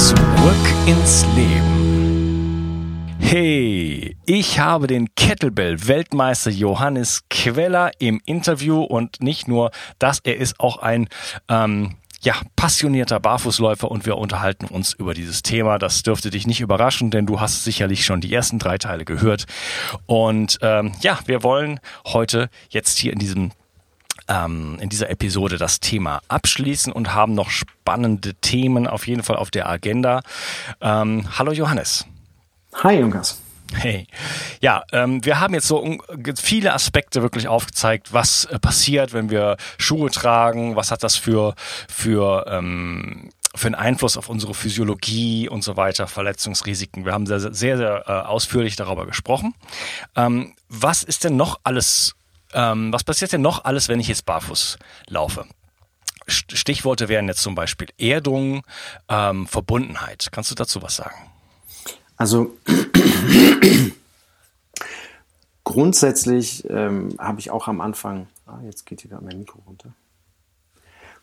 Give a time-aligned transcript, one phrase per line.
[0.00, 0.16] Zurück
[0.86, 3.16] ins Leben.
[3.18, 10.58] Hey, ich habe den Kettlebell-Weltmeister Johannes Queller im Interview und nicht nur das, er ist
[10.58, 11.06] auch ein
[11.50, 15.78] ähm, ja, passionierter Barfußläufer und wir unterhalten uns über dieses Thema.
[15.78, 19.44] Das dürfte dich nicht überraschen, denn du hast sicherlich schon die ersten drei Teile gehört.
[20.06, 23.52] Und ähm, ja, wir wollen heute jetzt hier in diesem
[24.30, 29.36] ähm, in dieser Episode das Thema abschließen und haben noch spannende Themen auf jeden Fall
[29.36, 30.22] auf der Agenda.
[30.80, 32.06] Ähm, hallo Johannes.
[32.82, 33.42] Hi Jungas.
[33.72, 34.08] Hey,
[34.60, 35.98] ja, ähm, wir haben jetzt so
[36.40, 41.54] viele Aspekte wirklich aufgezeigt, was äh, passiert, wenn wir Schuhe tragen, was hat das für
[41.88, 47.04] für ähm, für einen Einfluss auf unsere Physiologie und so weiter, Verletzungsrisiken.
[47.04, 49.54] Wir haben sehr, sehr, sehr äh, ausführlich darüber gesprochen.
[50.16, 52.14] Ähm, was ist denn noch alles
[52.52, 55.46] ähm, was passiert denn noch alles, wenn ich jetzt barfuß laufe?
[56.26, 58.62] Stichworte wären jetzt zum Beispiel Erdung,
[59.08, 60.28] ähm, Verbundenheit.
[60.30, 61.16] Kannst du dazu was sagen?
[62.16, 62.56] Also
[65.64, 69.92] grundsätzlich ähm, habe ich auch am Anfang, ah, jetzt geht hier gerade mein Mikro runter.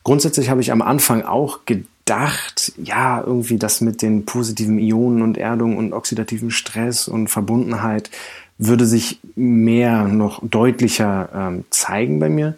[0.03, 5.37] Grundsätzlich habe ich am Anfang auch gedacht, ja, irgendwie das mit den positiven Ionen und
[5.37, 8.09] Erdung und oxidativen Stress und Verbundenheit,
[8.57, 12.55] würde sich mehr noch deutlicher ähm, zeigen bei mir.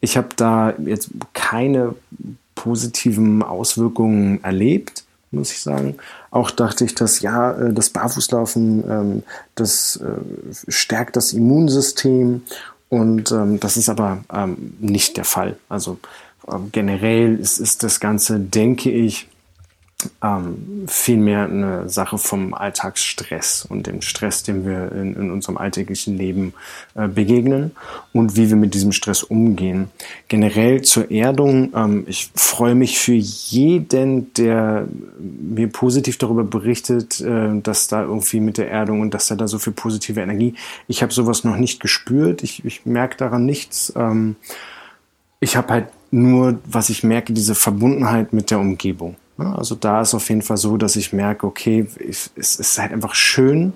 [0.00, 1.94] Ich habe da jetzt keine
[2.54, 5.96] positiven Auswirkungen erlebt, muss ich sagen.
[6.30, 9.22] Auch dachte ich, dass ja, äh, das Barfußlaufen, ähm,
[9.54, 12.42] das äh, stärkt das Immunsystem
[12.88, 15.56] und ähm, das ist aber ähm, nicht der Fall.
[15.68, 15.98] Also
[16.50, 19.28] ähm, generell ist, ist das Ganze, denke ich,
[20.22, 26.16] ähm, vielmehr eine Sache vom Alltagsstress und dem Stress, dem wir in, in unserem alltäglichen
[26.16, 26.54] Leben
[26.94, 27.72] äh, begegnen
[28.12, 29.90] und wie wir mit diesem Stress umgehen.
[30.28, 34.86] Generell zur Erdung, ähm, ich freue mich für jeden, der
[35.18, 39.48] mir positiv darüber berichtet, äh, dass da irgendwie mit der Erdung und dass da da
[39.48, 40.54] so viel positive Energie.
[40.88, 43.92] Ich habe sowas noch nicht gespürt, ich, ich merke daran nichts.
[43.96, 44.36] Ähm,
[45.40, 49.16] ich habe halt nur, was ich merke, diese Verbundenheit mit der Umgebung.
[49.46, 53.14] Also da ist auf jeden Fall so, dass ich merke, okay, es ist halt einfach
[53.14, 53.72] schön,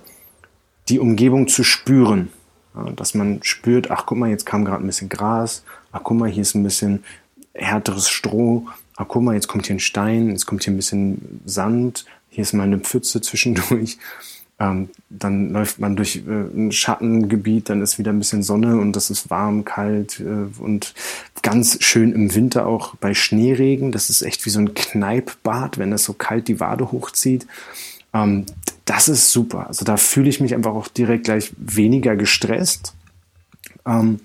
[0.89, 2.31] die Umgebung zu spüren.
[2.95, 6.29] Dass man spürt, ach guck mal, jetzt kam gerade ein bisschen Gras, ach guck mal,
[6.29, 7.05] hier ist ein bisschen
[7.55, 8.67] härteres Stroh,
[8.97, 12.43] ach guck mal, jetzt kommt hier ein Stein, jetzt kommt hier ein bisschen Sand, hier
[12.43, 13.97] ist mal eine Pfütze zwischendurch.
[14.59, 18.95] Ähm, dann läuft man durch äh, ein Schattengebiet, dann ist wieder ein bisschen Sonne und
[18.95, 20.95] das ist warm, kalt äh, und
[21.43, 23.93] ganz schön im Winter auch bei Schneeregen.
[23.93, 27.47] Das ist echt wie so ein Kneippbad, wenn es so kalt die Wade hochzieht.
[28.15, 28.47] Ähm,
[28.87, 29.67] das ist super.
[29.67, 32.95] Also da fühle ich mich einfach auch direkt gleich weniger gestresst.
[33.85, 34.21] Ähm,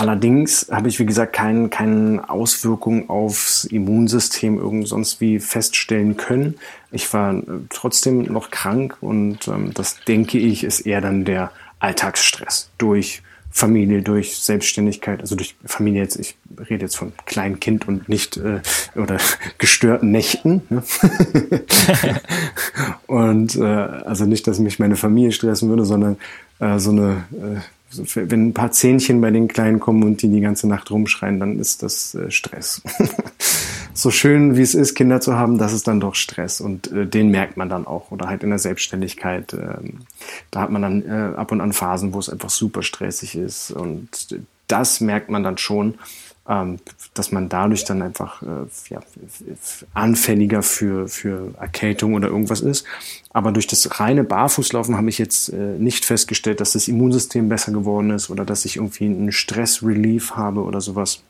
[0.00, 6.54] Allerdings habe ich, wie gesagt, keine, keine Auswirkungen aufs Immunsystem irgend sonst wie feststellen können.
[6.90, 11.50] Ich war äh, trotzdem noch krank und ähm, das denke ich ist eher dann der
[11.80, 17.86] Alltagsstress durch Familie, durch Selbstständigkeit, also durch Familie jetzt, ich rede jetzt von kleinem Kind
[17.86, 18.62] und nicht äh,
[18.94, 19.18] oder
[19.58, 20.62] gestörten Nächten.
[20.70, 20.82] Ne?
[23.06, 26.16] und äh, also nicht, dass mich meine Familie stressen würde, sondern
[26.58, 27.60] äh, so eine äh,
[28.14, 31.58] wenn ein paar Zähnchen bei den Kleinen kommen und die die ganze Nacht rumschreien, dann
[31.58, 32.82] ist das äh, Stress.
[33.94, 37.06] so schön wie es ist, Kinder zu haben, das ist dann doch Stress und äh,
[37.06, 38.10] den merkt man dann auch.
[38.10, 39.78] Oder halt in der Selbstständigkeit, äh,
[40.50, 43.70] da hat man dann äh, ab und an Phasen, wo es einfach super stressig ist
[43.72, 44.08] und
[44.68, 45.94] das merkt man dann schon
[47.14, 48.46] dass man dadurch dann einfach äh,
[48.88, 49.00] ja,
[49.94, 52.84] anfälliger für, für Erkältung oder irgendwas ist.
[53.32, 57.70] Aber durch das reine Barfußlaufen habe ich jetzt äh, nicht festgestellt, dass das Immunsystem besser
[57.70, 61.22] geworden ist oder dass ich irgendwie einen Stress-Relief habe oder sowas.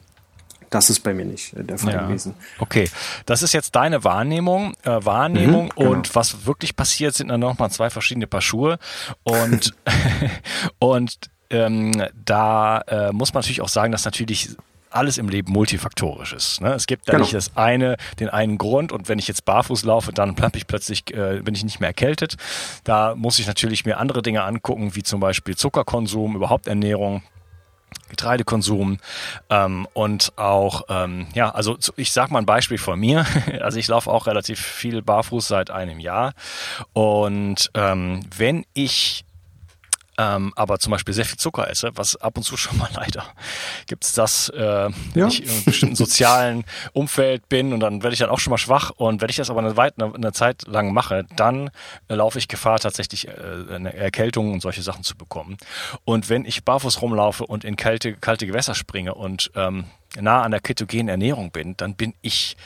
[0.70, 2.06] Das ist bei mir nicht äh, der Fall ja.
[2.06, 2.34] gewesen.
[2.58, 2.88] Okay,
[3.26, 4.72] das ist jetzt deine Wahrnehmung.
[4.84, 5.90] Äh, Wahrnehmung mhm, genau.
[5.90, 8.78] und was wirklich passiert, sind dann nochmal zwei verschiedene Paar Schuhe.
[9.24, 9.74] Und,
[10.78, 11.18] und
[11.50, 11.92] ähm,
[12.24, 14.56] da äh, muss man natürlich auch sagen, dass natürlich
[14.90, 16.60] alles im Leben multifaktorisch ist.
[16.60, 16.72] Ne?
[16.74, 17.24] Es gibt da genau.
[17.24, 20.66] nicht das eine, den einen Grund und wenn ich jetzt barfuß laufe, dann plapp ich
[20.66, 22.36] plötzlich, äh, bin ich nicht mehr erkältet.
[22.84, 27.22] Da muss ich natürlich mir andere Dinge angucken, wie zum Beispiel Zuckerkonsum, überhaupt Ernährung.
[28.08, 28.98] Getreidekonsum
[29.50, 33.26] ähm, und auch, ähm, ja, also ich sag mal ein Beispiel von mir.
[33.60, 36.32] Also ich laufe auch relativ viel barfuß seit einem Jahr
[36.92, 39.24] und ähm, wenn ich
[40.20, 43.24] ähm, aber zum Beispiel sehr viel Zucker esse, was ab und zu schon mal leider
[43.86, 44.90] gibt es das, äh, ja.
[45.14, 48.50] wenn ich in einem bestimmten sozialen Umfeld bin und dann werde ich dann auch schon
[48.50, 51.70] mal schwach und wenn ich das aber eine, Weit eine, eine Zeit lang mache, dann
[52.08, 53.32] äh, laufe ich Gefahr tatsächlich äh,
[53.74, 55.56] eine Erkältung und solche Sachen zu bekommen.
[56.04, 59.86] Und wenn ich barfuß rumlaufe und in kalte, kalte Gewässer springe und ähm,
[60.18, 62.56] nah an der ketogenen Ernährung bin, dann bin ich,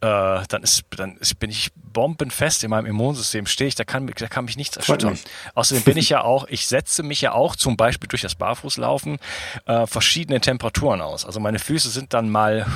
[0.00, 4.06] äh, dann ist, dann ist, bin ich bombenfest in meinem Immunsystem, stehe ich, da kann,
[4.06, 5.18] da kann mich nichts erschüttern.
[5.54, 9.18] Außerdem bin ich ja auch, ich setze mich ja auch zum Beispiel durch das Barfußlaufen
[9.66, 11.24] äh, verschiedene Temperaturen aus.
[11.24, 12.66] Also meine Füße sind dann mal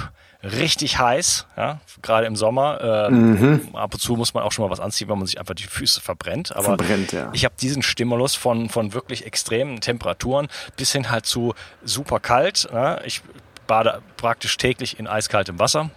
[0.42, 3.08] richtig heiß, ja, gerade im Sommer.
[3.08, 3.74] Äh, mhm.
[3.74, 5.64] Ab und zu muss man auch schon mal was anziehen, weil man sich einfach die
[5.64, 6.54] Füße verbrennt.
[6.54, 7.30] Aber verbrennt, ja.
[7.32, 12.68] ich habe diesen Stimulus von, von wirklich extremen Temperaturen bis hin halt zu super kalt.
[12.72, 13.02] Ja.
[13.04, 13.22] Ich
[13.66, 15.84] bade praktisch täglich in eiskaltem Wasser.
[15.84, 15.90] Mhm.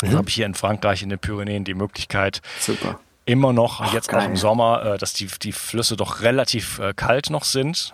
[0.00, 2.98] Dann habe ich hier in Frankreich in den Pyrenäen die Möglichkeit, Super.
[3.24, 4.20] immer noch, Ach, jetzt geil.
[4.20, 7.92] auch im Sommer, äh, dass die, die Flüsse doch relativ äh, kalt noch sind.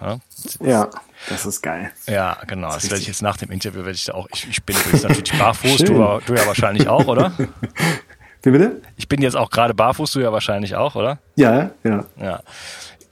[0.60, 0.88] Ja?
[1.28, 1.92] das ist geil.
[2.06, 2.68] Ja, genau.
[2.68, 4.76] Das, das werde ich jetzt nach dem Interview, werde ich da auch, ich, ich bin
[4.76, 7.32] übrigens natürlich barfuß, du, du ja wahrscheinlich auch, oder?
[8.42, 8.80] Wie bitte?
[8.96, 11.18] Ich bin jetzt auch gerade barfuß, du ja wahrscheinlich auch, oder?
[11.36, 12.06] Ja, ja.
[12.18, 12.40] Ja.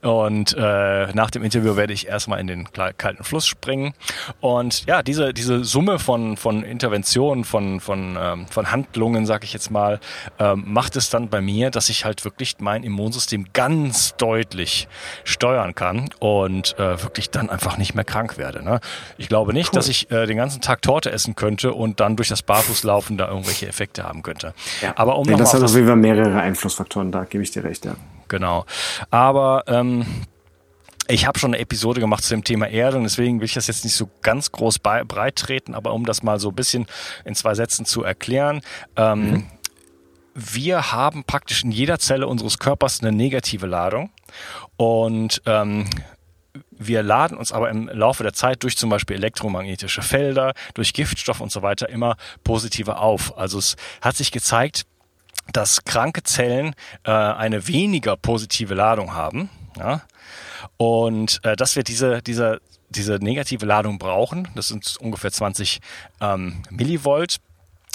[0.00, 3.94] Und äh, nach dem Interview werde ich erstmal in den kalten Fluss springen.
[4.40, 9.52] Und ja, diese, diese Summe von, von Interventionen, von, von, ähm, von Handlungen, sag ich
[9.52, 9.98] jetzt mal,
[10.38, 14.86] ähm, macht es dann bei mir, dass ich halt wirklich mein Immunsystem ganz deutlich
[15.24, 18.62] steuern kann und äh, wirklich dann einfach nicht mehr krank werde.
[18.62, 18.80] Ne?
[19.16, 19.78] Ich glaube nicht, cool.
[19.78, 23.28] dass ich äh, den ganzen Tag Torte essen könnte und dann durch das Barfußlaufen da
[23.28, 24.54] irgendwelche Effekte haben könnte.
[24.80, 24.92] Ja.
[24.94, 27.84] Aber um nee, das hat auf jeden Fall mehrere Einflussfaktoren, da gebe ich dir recht,
[27.84, 27.96] ja
[28.28, 28.64] genau.
[29.10, 30.06] Aber ähm,
[31.08, 33.66] ich habe schon eine Episode gemacht zu dem Thema Erde und deswegen will ich das
[33.66, 36.86] jetzt nicht so ganz groß breit treten, aber um das mal so ein bisschen
[37.25, 38.60] in zwei Sätzen zu erklären.
[38.96, 39.46] Ähm, mhm.
[40.34, 44.10] Wir haben praktisch in jeder Zelle unseres Körpers eine negative Ladung
[44.76, 45.88] und ähm,
[46.70, 51.40] wir laden uns aber im Laufe der Zeit durch zum Beispiel elektromagnetische Felder, durch Giftstoff
[51.40, 53.36] und so weiter immer positiver auf.
[53.36, 54.86] Also es hat sich gezeigt,
[55.52, 56.74] dass kranke Zellen
[57.04, 59.50] äh, eine weniger positive Ladung haben.
[59.78, 60.02] Ja?
[60.76, 62.60] Und äh, dass wir diese, diese,
[62.90, 65.80] diese negative Ladung brauchen, das sind ungefähr 20
[66.20, 67.38] ähm, Millivolt,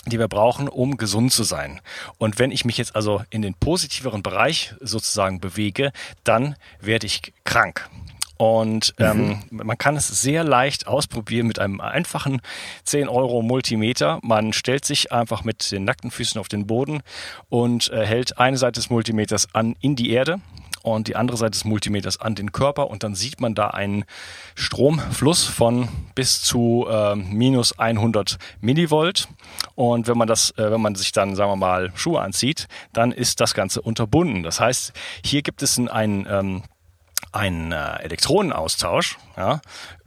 [0.06, 1.80] die wir brauchen, um gesund zu sein.
[2.18, 5.92] Und wenn ich mich jetzt also in den positiveren Bereich sozusagen bewege,
[6.24, 7.90] dann werde ich krank.
[8.38, 9.62] Und ähm, mhm.
[9.64, 12.42] man kann es sehr leicht ausprobieren mit einem einfachen
[12.84, 14.20] 10 Euro Multimeter.
[14.24, 17.02] Man stellt sich einfach mit den nackten Füßen auf den Boden
[17.50, 20.40] und äh, hält eine Seite des Multimeters an in die Erde
[20.84, 24.04] und die andere Seite des Multimeters an den Körper und dann sieht man da einen
[24.54, 29.30] Stromfluss von bis zu äh, minus 100 Millivolt
[29.76, 33.12] und wenn man das, äh, wenn man sich dann, sagen wir mal, Schuhe anzieht, dann
[33.12, 34.44] ist das Ganze unterbunden.
[34.44, 34.94] Das heißt,
[35.24, 36.64] hier gibt es einen ähm,
[37.34, 39.60] einen äh, Elektronenaustausch, ja,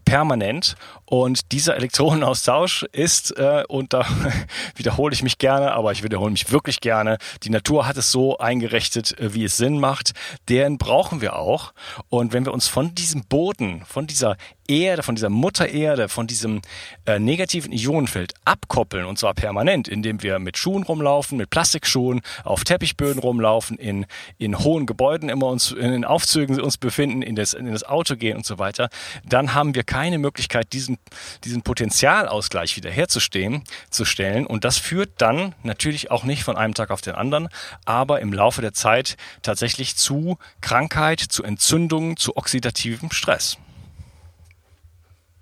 [0.06, 0.76] permanent.
[1.04, 4.06] Und dieser Elektronenaustausch ist, äh, und da
[4.76, 8.38] wiederhole ich mich gerne, aber ich wiederhole mich wirklich gerne, die Natur hat es so
[8.38, 10.12] eingerichtet, äh, wie es Sinn macht.
[10.48, 11.74] Den brauchen wir auch.
[12.08, 14.36] Und wenn wir uns von diesem Boden, von dieser
[14.68, 16.62] Erde, von dieser Mutter Erde, von diesem
[17.06, 22.64] äh, negativen Ionenfeld abkoppeln und zwar permanent, indem wir mit Schuhen rumlaufen, mit Plastikschuhen, auf
[22.64, 24.06] Teppichböden rumlaufen, in,
[24.38, 28.36] in hohen Gebäuden immer uns, in Aufzügen uns befinden, in das, in das Auto gehen
[28.36, 28.88] und so weiter,
[29.24, 30.98] dann haben wir keine Möglichkeit, diesen,
[31.44, 36.90] diesen Potenzialausgleich wiederherzustellen zu stellen und das führt dann natürlich auch nicht von einem Tag
[36.90, 37.48] auf den anderen,
[37.84, 43.58] aber im Laufe der Zeit tatsächlich zu Krankheit, zu Entzündungen, zu oxidativem Stress.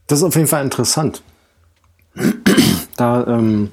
[0.07, 1.23] Das ist auf jeden Fall interessant.
[2.97, 3.71] Da ähm,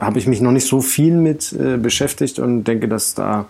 [0.00, 3.46] habe ich mich noch nicht so viel mit äh, beschäftigt und denke, dass da,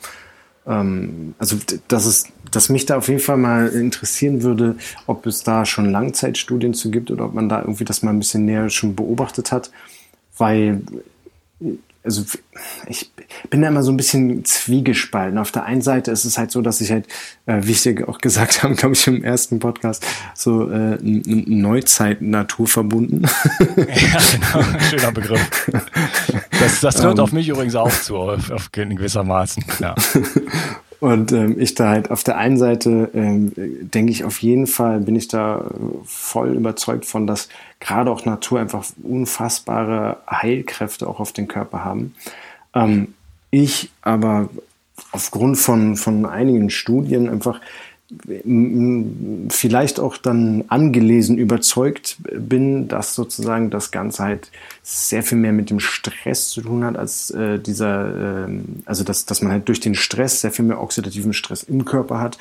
[0.67, 1.57] ähm, also
[1.89, 4.77] dass es, dass mich da auf jeden Fall mal interessieren würde,
[5.07, 8.19] ob es da schon Langzeitstudien zu gibt oder ob man da irgendwie das mal ein
[8.19, 9.71] bisschen näher schon beobachtet hat,
[10.37, 10.83] weil
[12.05, 12.23] also
[12.87, 13.11] ich
[13.49, 15.39] bin da immer so ein bisschen zwiegespalten.
[15.39, 17.07] Auf der einen Seite ist es halt so, dass ich halt,
[17.47, 22.69] äh, wie ich dir auch gesagt habe, glaube ich, im ersten Podcast, so äh, Neuzeit-Natur
[22.69, 23.25] verbunden.
[23.77, 25.71] Ja, genau, schöner Begriff.
[26.59, 29.65] Das, das trifft um, auf mich übrigens auch zu, auf, auf gewissermaßen.
[29.81, 29.95] Ja.
[31.01, 35.01] Und ähm, ich da halt auf der einen Seite ähm, denke ich auf jeden Fall,
[35.01, 35.71] bin ich da
[36.05, 37.49] voll überzeugt von, dass
[37.81, 42.15] gerade auch Natur einfach unfassbare Heilkräfte auch auf den Körper haben.
[42.75, 43.15] Ähm,
[43.51, 44.49] ich aber
[45.13, 47.61] aufgrund von, von einigen Studien einfach
[49.49, 54.51] vielleicht auch dann angelesen überzeugt bin, dass sozusagen das Ganze halt
[54.83, 59.27] sehr viel mehr mit dem Stress zu tun hat, als äh, dieser, äh, also dass,
[59.27, 62.39] dass man halt durch den Stress sehr viel mehr oxidativen Stress im Körper hat,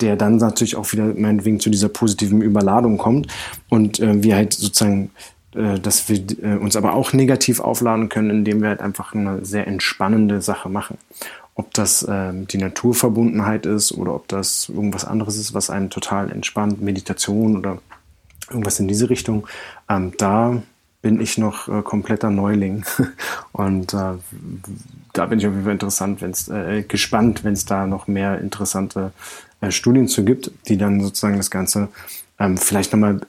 [0.00, 3.32] der dann natürlich auch wieder meinetwegen zu dieser positiven Überladung kommt
[3.68, 5.10] und äh, wir halt sozusagen
[5.54, 9.44] äh, dass wir äh, uns aber auch negativ aufladen können, indem wir halt einfach eine
[9.44, 10.98] sehr entspannende Sache machen
[11.56, 16.30] ob das ähm, die Naturverbundenheit ist oder ob das irgendwas anderes ist, was einen total
[16.30, 17.78] entspannt, Meditation oder
[18.48, 19.48] irgendwas in diese Richtung,
[19.88, 20.62] ähm, da
[21.00, 22.84] bin ich noch äh, kompletter Neuling
[23.52, 24.14] und äh,
[25.12, 28.38] da bin ich auf jeden Fall interessant, wenn's, äh, gespannt, wenn es da noch mehr
[28.38, 29.12] interessante
[29.62, 31.88] äh, Studien zu gibt, die dann sozusagen das Ganze
[32.38, 33.20] ähm, vielleicht nochmal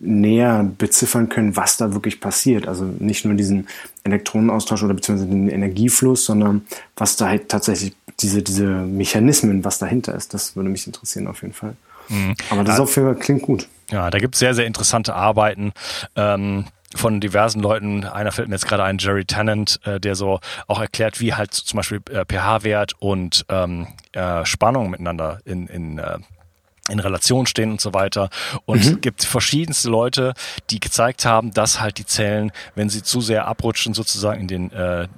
[0.00, 2.68] näher beziffern können, was da wirklich passiert.
[2.68, 3.68] Also nicht nur diesen
[4.04, 10.14] Elektronenaustausch oder beziehungsweise den Energiefluss, sondern was da halt tatsächlich diese, diese Mechanismen, was dahinter
[10.14, 10.34] ist.
[10.34, 11.74] Das würde mich interessieren auf jeden Fall.
[12.08, 12.34] Mhm.
[12.50, 13.68] Aber das ja, auf jeden Fall klingt gut.
[13.90, 15.72] Ja, da gibt es sehr, sehr interessante Arbeiten.
[16.16, 16.64] Ähm
[16.96, 18.04] von diversen Leuten.
[18.04, 21.52] Einer fällt mir jetzt gerade ein, Jerry Tennant, äh, der so auch erklärt, wie halt
[21.52, 26.18] zum Beispiel äh, pH-Wert und ähm, äh, Spannung miteinander in, in äh,
[26.90, 28.28] in Relation stehen und so weiter.
[28.66, 28.92] Und mhm.
[28.92, 30.34] es gibt verschiedenste Leute,
[30.70, 34.72] die gezeigt haben, dass halt die Zellen, wenn sie zu sehr abrutschen, sozusagen in den
[34.72, 35.08] äh,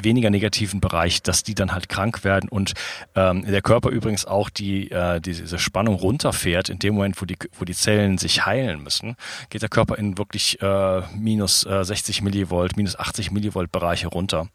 [0.00, 2.72] weniger negativen Bereich, dass die dann halt krank werden und
[3.14, 6.70] ähm, der Körper übrigens auch die äh, diese Spannung runterfährt.
[6.70, 9.16] In dem Moment, wo die, wo die Zellen sich heilen müssen,
[9.50, 14.48] geht der Körper in wirklich äh, minus äh, 60 Millivolt, minus 80 Millivolt Bereiche runter.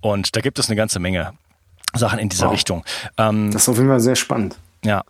[0.00, 1.34] Und da gibt es eine ganze Menge
[1.94, 2.52] Sachen in dieser wow.
[2.52, 2.84] Richtung.
[3.18, 4.58] Ähm, das ist auf jeden Fall sehr spannend.
[4.82, 5.04] Ja,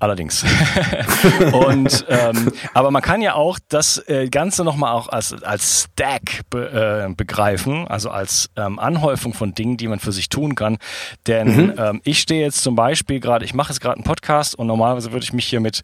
[0.00, 0.44] Allerdings.
[1.52, 6.42] und ähm, aber man kann ja auch das äh, Ganze nochmal auch als, als Stack
[6.50, 10.78] be, äh, begreifen, also als ähm, Anhäufung von Dingen, die man für sich tun kann.
[11.26, 11.74] Denn mhm.
[11.78, 15.12] ähm, ich stehe jetzt zum Beispiel gerade, ich mache jetzt gerade einen Podcast und normalerweise
[15.12, 15.82] würde ich mich hier mit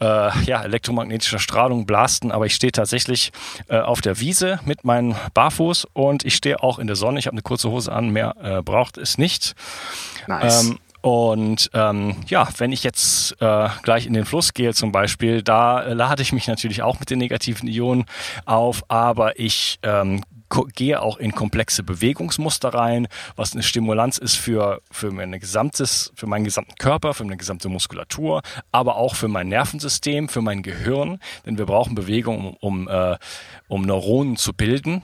[0.00, 0.04] äh,
[0.44, 3.32] ja, elektromagnetischer Strahlung blasten, aber ich stehe tatsächlich
[3.68, 7.18] äh, auf der Wiese mit meinem Barfuß und ich stehe auch in der Sonne.
[7.18, 9.54] Ich habe eine kurze Hose an, mehr äh, braucht es nicht.
[10.26, 10.64] Nice.
[10.64, 15.42] Ähm, und ähm, ja, wenn ich jetzt äh, gleich in den Fluss gehe zum Beispiel,
[15.42, 18.04] da äh, lade ich mich natürlich auch mit den negativen Ionen
[18.46, 20.22] auf, aber ich ähm,
[20.74, 26.28] gehe auch in komplexe Bewegungsmuster rein, was eine Stimulanz ist für, für, meine gesamtes, für
[26.28, 31.18] meinen gesamten Körper, für meine gesamte Muskulatur, aber auch für mein Nervensystem, für mein Gehirn,
[31.44, 33.16] denn wir brauchen Bewegung, um, um, äh,
[33.66, 35.02] um Neuronen zu bilden.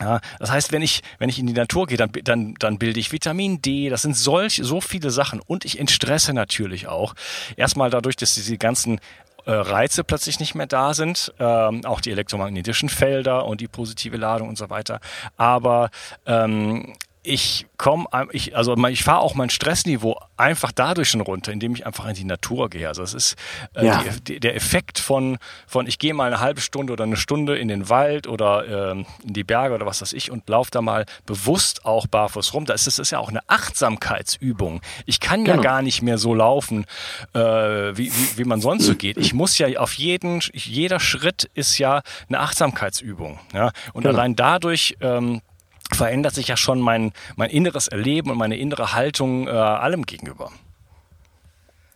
[0.00, 3.00] Ja, das heißt, wenn ich, wenn ich in die Natur gehe, dann, dann, dann bilde
[3.00, 3.88] ich Vitamin D.
[3.88, 5.40] Das sind solch, so viele Sachen.
[5.40, 7.14] Und ich entstresse natürlich auch.
[7.56, 9.00] Erstmal dadurch, dass diese ganzen
[9.44, 14.16] äh, Reize plötzlich nicht mehr da sind, ähm, auch die elektromagnetischen Felder und die positive
[14.16, 15.00] Ladung und so weiter.
[15.36, 15.90] Aber
[16.26, 16.94] ähm,
[17.28, 21.86] ich komme, ich, also ich fahre auch mein Stressniveau einfach dadurch schon runter, indem ich
[21.86, 22.88] einfach in die Natur gehe.
[22.88, 23.36] Also es ist
[23.74, 24.02] äh, ja.
[24.26, 27.68] die, der Effekt von, von ich gehe mal eine halbe Stunde oder eine Stunde in
[27.68, 31.04] den Wald oder äh, in die Berge oder was weiß ich und laufe da mal
[31.26, 32.64] bewusst auch barfuß rum.
[32.64, 34.80] Das ist, das ist ja auch eine Achtsamkeitsübung.
[35.04, 35.58] Ich kann genau.
[35.58, 36.86] ja gar nicht mehr so laufen,
[37.34, 39.18] äh, wie, wie, wie man sonst so geht.
[39.18, 43.38] Ich muss ja auf jeden, jeder Schritt ist ja eine Achtsamkeitsübung.
[43.52, 43.72] Ja?
[43.92, 44.14] Und genau.
[44.14, 45.42] allein dadurch ähm,
[45.92, 50.50] verändert sich ja schon mein, mein inneres Erleben und meine innere Haltung äh, allem gegenüber.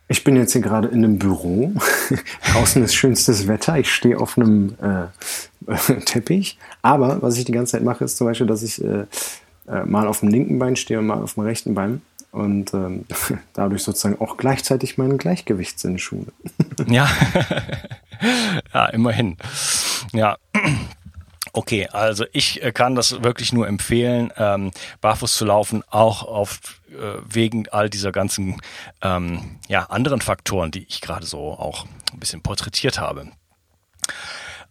[0.07, 1.73] Ich bin jetzt hier gerade in einem Büro.
[2.51, 3.77] Draußen ist schönstes Wetter.
[3.77, 6.57] Ich stehe auf einem äh, Teppich.
[6.81, 9.05] Aber was ich die ganze Zeit mache, ist zum Beispiel, dass ich äh,
[9.67, 12.01] äh mal auf dem linken Bein stehe und mal auf dem rechten Bein.
[12.31, 13.05] Und ähm,
[13.53, 16.27] dadurch sozusagen auch gleichzeitig meinen Gleichgewichtssinn schule.
[16.87, 17.09] ja.
[18.73, 19.37] ja, immerhin.
[20.11, 20.37] Ja.
[21.55, 26.59] Okay, also ich äh, kann das wirklich nur empfehlen, ähm, barfuß zu laufen, auch auf
[26.89, 28.59] äh, wegen all dieser ganzen
[29.03, 33.27] ähm, ja, anderen Faktoren, die ich gerade so auch ein bisschen porträtiert habe.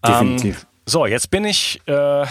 [0.05, 0.63] Definitiv.
[0.63, 2.27] Ähm, so, jetzt bin ich äh,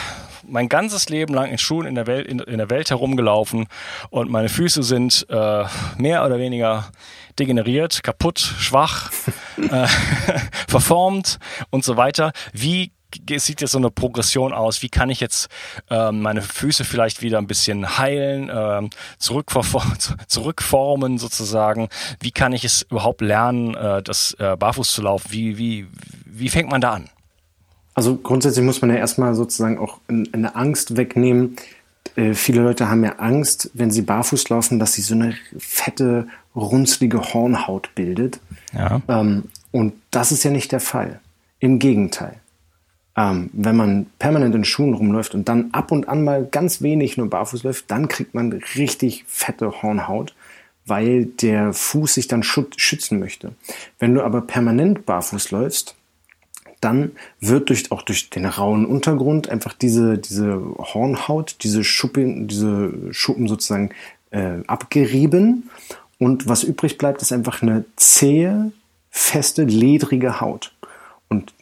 [0.45, 3.67] mein ganzes Leben lang in Schuhen in der Welt, in, in der Welt herumgelaufen
[4.09, 5.63] und meine Füße sind äh,
[5.97, 6.91] mehr oder weniger
[7.39, 9.11] degeneriert, kaputt, schwach,
[9.57, 9.87] äh,
[10.67, 11.39] verformt
[11.69, 12.33] und so weiter.
[12.51, 12.91] Wie
[13.37, 14.81] sieht jetzt so eine Progression aus?
[14.81, 15.49] Wie kann ich jetzt
[15.89, 18.89] ähm, meine Füße vielleicht wieder ein bisschen heilen, ähm,
[20.27, 21.89] zurückformen sozusagen?
[22.19, 25.31] Wie kann ich es überhaupt lernen, äh, das äh, barfuß zu laufen?
[25.31, 25.87] Wie, wie,
[26.25, 27.09] wie fängt man da an?
[27.93, 31.57] Also grundsätzlich muss man ja erstmal sozusagen auch eine Angst wegnehmen.
[32.15, 36.27] Äh, viele Leute haben ja Angst, wenn sie barfuß laufen, dass sie so eine fette,
[36.55, 38.39] runzlige Hornhaut bildet.
[38.73, 39.01] Ja.
[39.07, 41.19] Ähm, und das ist ja nicht der Fall.
[41.59, 42.41] Im Gegenteil
[43.17, 47.17] ähm, wenn man permanent in Schuhen rumläuft und dann ab und an mal ganz wenig
[47.17, 50.33] nur barfuß läuft, dann kriegt man richtig fette Hornhaut,
[50.85, 53.53] weil der Fuß sich dann schützen möchte.
[53.99, 55.95] Wenn du aber permanent barfuß läufst,
[56.79, 62.91] dann wird durch, auch durch den rauen Untergrund einfach diese, diese Hornhaut, diese Schuppen, diese
[63.11, 63.91] Schuppen sozusagen
[64.31, 65.69] äh, abgerieben.
[66.17, 68.71] Und was übrig bleibt, ist einfach eine zähe,
[69.11, 70.73] feste, ledrige Haut.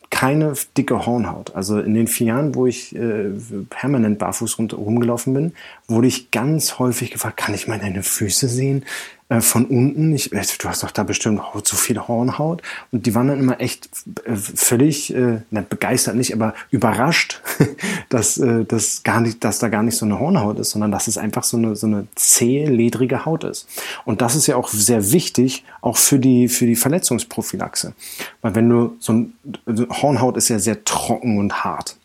[0.09, 1.55] Keine dicke Hornhaut.
[1.55, 3.29] Also in den vier Jahren, wo ich äh,
[3.69, 5.53] permanent barfuß rumgelaufen bin,
[5.87, 8.85] wurde ich ganz häufig gefragt, kann ich mal deine Füße sehen?
[9.29, 10.11] Äh, von unten.
[10.13, 12.63] Ich, äh, du hast doch da bestimmt so viel Hornhaut.
[12.91, 13.87] Und die waren dann immer echt
[14.25, 17.39] äh, völlig, äh, nicht begeistert nicht, aber überrascht,
[18.09, 21.07] dass, äh, dass, gar nicht, dass da gar nicht so eine Hornhaut ist, sondern dass
[21.07, 23.67] es einfach so eine, so eine zähe, ledrige Haut ist.
[24.03, 27.93] Und das ist ja auch sehr wichtig, auch für die, für die Verletzungsprophylaxe.
[28.41, 29.33] Weil wenn du so ein,
[29.67, 31.97] also Hornhaut ist ja sehr trocken und hart.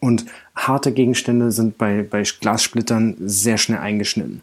[0.00, 0.24] Und
[0.56, 4.42] harte Gegenstände sind bei, bei Glassplittern sehr schnell eingeschnitten.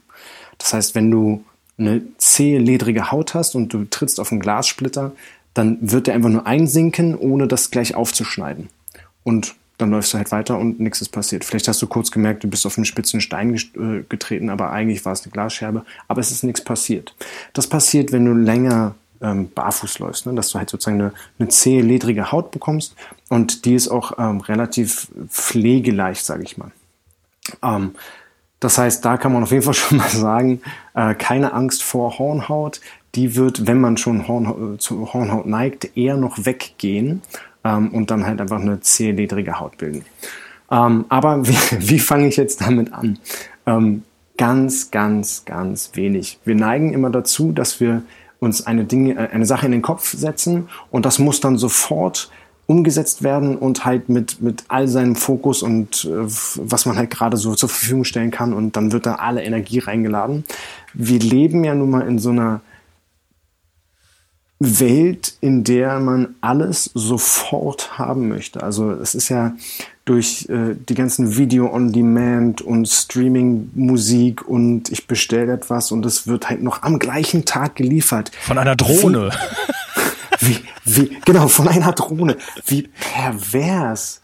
[0.59, 1.43] Das heißt, wenn du
[1.77, 5.11] eine zähe, ledrige Haut hast und du trittst auf einen Glassplitter,
[5.53, 8.69] dann wird der einfach nur einsinken, ohne das gleich aufzuschneiden.
[9.23, 11.43] Und dann läufst du halt weiter und nichts ist passiert.
[11.43, 15.03] Vielleicht hast du kurz gemerkt, du bist auf einen spitzen Stein äh, getreten, aber eigentlich
[15.03, 17.13] war es eine Glasscherbe, aber es ist nichts passiert.
[17.53, 20.33] Das passiert, wenn du länger ähm, barfuß läufst, ne?
[20.33, 22.95] dass du halt sozusagen eine, eine zähe, ledrige Haut bekommst
[23.29, 26.71] und die ist auch ähm, relativ pflegeleicht, sage ich mal.
[27.61, 27.95] Ähm,
[28.65, 30.61] das heißt, da kann man auf jeden Fall schon mal sagen,
[30.95, 32.81] äh, keine Angst vor Hornhaut.
[33.13, 37.21] Die wird, wenn man schon Horn, zu Hornhaut neigt, eher noch weggehen
[37.63, 40.03] ähm, und dann halt einfach eine zähledrige Haut bilden.
[40.69, 43.19] Ähm, aber wie, wie fange ich jetzt damit an?
[43.65, 44.03] Ähm,
[44.37, 46.39] ganz, ganz, ganz wenig.
[46.43, 48.01] Wir neigen immer dazu, dass wir
[48.39, 52.31] uns eine Dinge, äh, eine Sache in den Kopf setzen und das muss dann sofort
[52.67, 57.37] umgesetzt werden und halt mit, mit all seinem Fokus und äh, was man halt gerade
[57.37, 60.45] so zur Verfügung stellen kann und dann wird da alle Energie reingeladen.
[60.93, 62.61] Wir leben ja nun mal in so einer
[64.59, 68.63] Welt, in der man alles sofort haben möchte.
[68.63, 69.53] Also es ist ja
[70.05, 76.05] durch äh, die ganzen Video on Demand und Streaming Musik und ich bestelle etwas und
[76.05, 78.31] es wird halt noch am gleichen Tag geliefert.
[78.41, 79.31] Von einer Drohne.
[80.45, 82.37] Wie, wie, genau, von einer Drohne.
[82.65, 84.21] Wie pervers.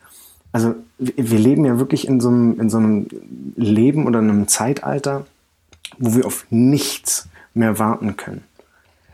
[0.52, 3.08] Also, wir leben ja wirklich in so einem, in so einem
[3.56, 5.26] Leben oder einem Zeitalter,
[5.98, 8.44] wo wir auf nichts mehr warten können.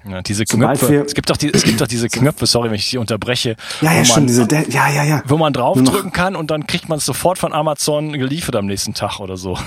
[0.09, 1.03] Ja, diese Knöpfe.
[1.05, 3.55] Es gibt doch die, es gibt doch diese Knöpfe, sorry, wenn ich dich unterbreche.
[3.81, 5.23] Ja, ja, schon diese, ja, ja, ja.
[5.27, 8.93] Wo man draufdrücken kann und dann kriegt man es sofort von Amazon geliefert am nächsten
[8.93, 9.57] Tag oder so.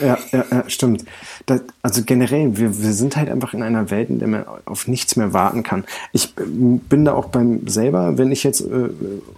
[0.00, 1.04] Ja, ja, ja stimmt.
[1.46, 4.88] Das, also generell, wir, wir sind halt einfach in einer Welt, in der man auf
[4.88, 5.84] nichts mehr warten kann.
[6.12, 8.88] Ich bin da auch beim selber, wenn ich jetzt äh,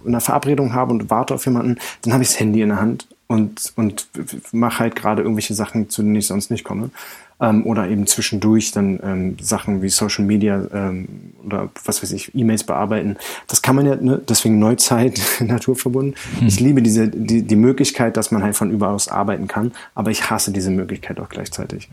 [0.05, 3.07] eine Verabredung habe und warte auf jemanden, dann habe ich das Handy in der Hand
[3.27, 4.07] und, und
[4.51, 6.91] mache halt gerade irgendwelche Sachen, zu denen ich sonst nicht komme
[7.39, 11.07] ähm, oder eben zwischendurch dann ähm, Sachen wie Social Media ähm,
[11.45, 13.17] oder was weiß ich, E-Mails bearbeiten.
[13.47, 14.21] Das kann man ja, ne?
[14.27, 16.15] deswegen Neuzeit, naturverbunden.
[16.39, 16.47] Hm.
[16.47, 20.11] Ich liebe diese, die, die Möglichkeit, dass man halt von überall aus arbeiten kann, aber
[20.11, 21.89] ich hasse diese Möglichkeit auch gleichzeitig.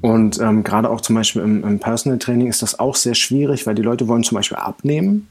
[0.00, 3.66] Und ähm, gerade auch zum Beispiel im, im Personal Training ist das auch sehr schwierig,
[3.66, 5.28] weil die Leute wollen zum Beispiel abnehmen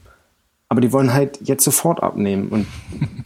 [0.68, 2.48] aber die wollen halt jetzt sofort abnehmen.
[2.48, 2.66] Und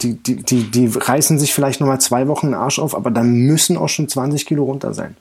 [0.01, 3.33] die, die, die, die reißen sich vielleicht nochmal zwei Wochen den Arsch auf, aber dann
[3.33, 5.17] müssen auch schon 20 Kilo runter sein.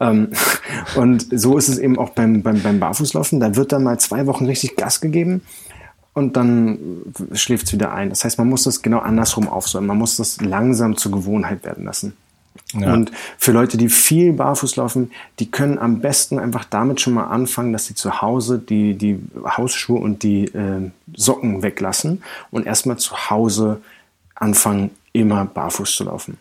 [0.00, 0.28] Ähm,
[0.96, 3.40] und so ist es eben auch beim, beim, beim Barfußlaufen.
[3.40, 5.42] Da wird dann mal zwei Wochen richtig Gas gegeben
[6.14, 6.78] und dann
[7.32, 8.10] schläft es wieder ein.
[8.10, 9.86] Das heißt, man muss das genau andersrum aufsäumen.
[9.86, 12.16] Man muss das langsam zur Gewohnheit werden lassen.
[12.72, 12.92] Ja.
[12.92, 17.24] Und für Leute, die viel barfuß laufen, die können am besten einfach damit schon mal
[17.24, 22.98] anfangen, dass sie zu Hause die, die Hausschuhe und die äh, Socken weglassen und erstmal
[22.98, 23.80] zu Hause
[24.34, 26.38] anfangen, immer barfuß zu laufen.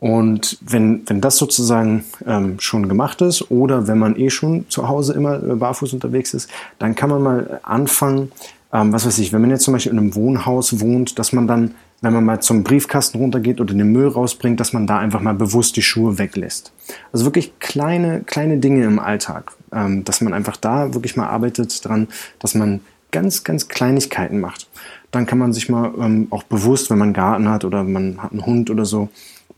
[0.00, 4.88] Und wenn, wenn das sozusagen ähm, schon gemacht ist oder wenn man eh schon zu
[4.88, 8.32] Hause immer äh, barfuß unterwegs ist, dann kann man mal anfangen,
[8.72, 11.46] ähm, was weiß ich, wenn man jetzt zum Beispiel in einem Wohnhaus wohnt, dass man
[11.46, 15.20] dann, wenn man mal zum Briefkasten runtergeht oder den Müll rausbringt, dass man da einfach
[15.20, 16.72] mal bewusst die Schuhe weglässt.
[17.12, 21.84] Also wirklich kleine, kleine Dinge im Alltag, ähm, dass man einfach da wirklich mal arbeitet
[21.84, 22.08] dran,
[22.38, 24.66] dass man ganz, ganz Kleinigkeiten macht.
[25.10, 28.22] Dann kann man sich mal ähm, auch bewusst, wenn man einen Garten hat oder man
[28.22, 29.10] hat einen Hund oder so,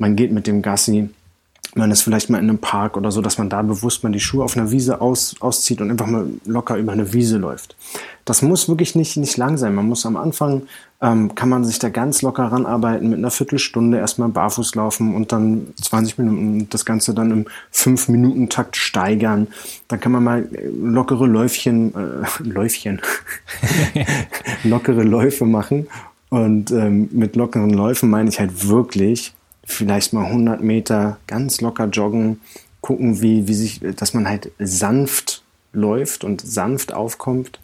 [0.03, 1.09] man geht mit dem Gassi,
[1.75, 4.21] man ist vielleicht mal in einem Park oder so, dass man da bewusst mal die
[4.21, 7.77] Schuhe auf einer Wiese aus, auszieht und einfach mal locker über eine Wiese läuft.
[8.27, 9.75] Das muss wirklich nicht, nicht lang sein.
[9.75, 10.63] Man muss am Anfang,
[11.01, 15.33] ähm, kann man sich da ganz locker ranarbeiten, mit einer Viertelstunde erstmal barfuß laufen und
[15.33, 19.47] dann 20 Minuten das Ganze dann im 5-Minuten-Takt steigern.
[19.89, 20.49] Dann kann man mal
[20.83, 23.01] lockere Läufchen, äh, Läufchen,
[24.65, 25.87] lockere Läufe machen.
[26.29, 29.35] Und ähm, mit lockeren Läufen meine ich halt wirklich
[29.65, 32.41] vielleicht mal 100 Meter ganz locker joggen,
[32.81, 37.61] gucken, wie, wie sich, dass man halt sanft läuft und sanft aufkommt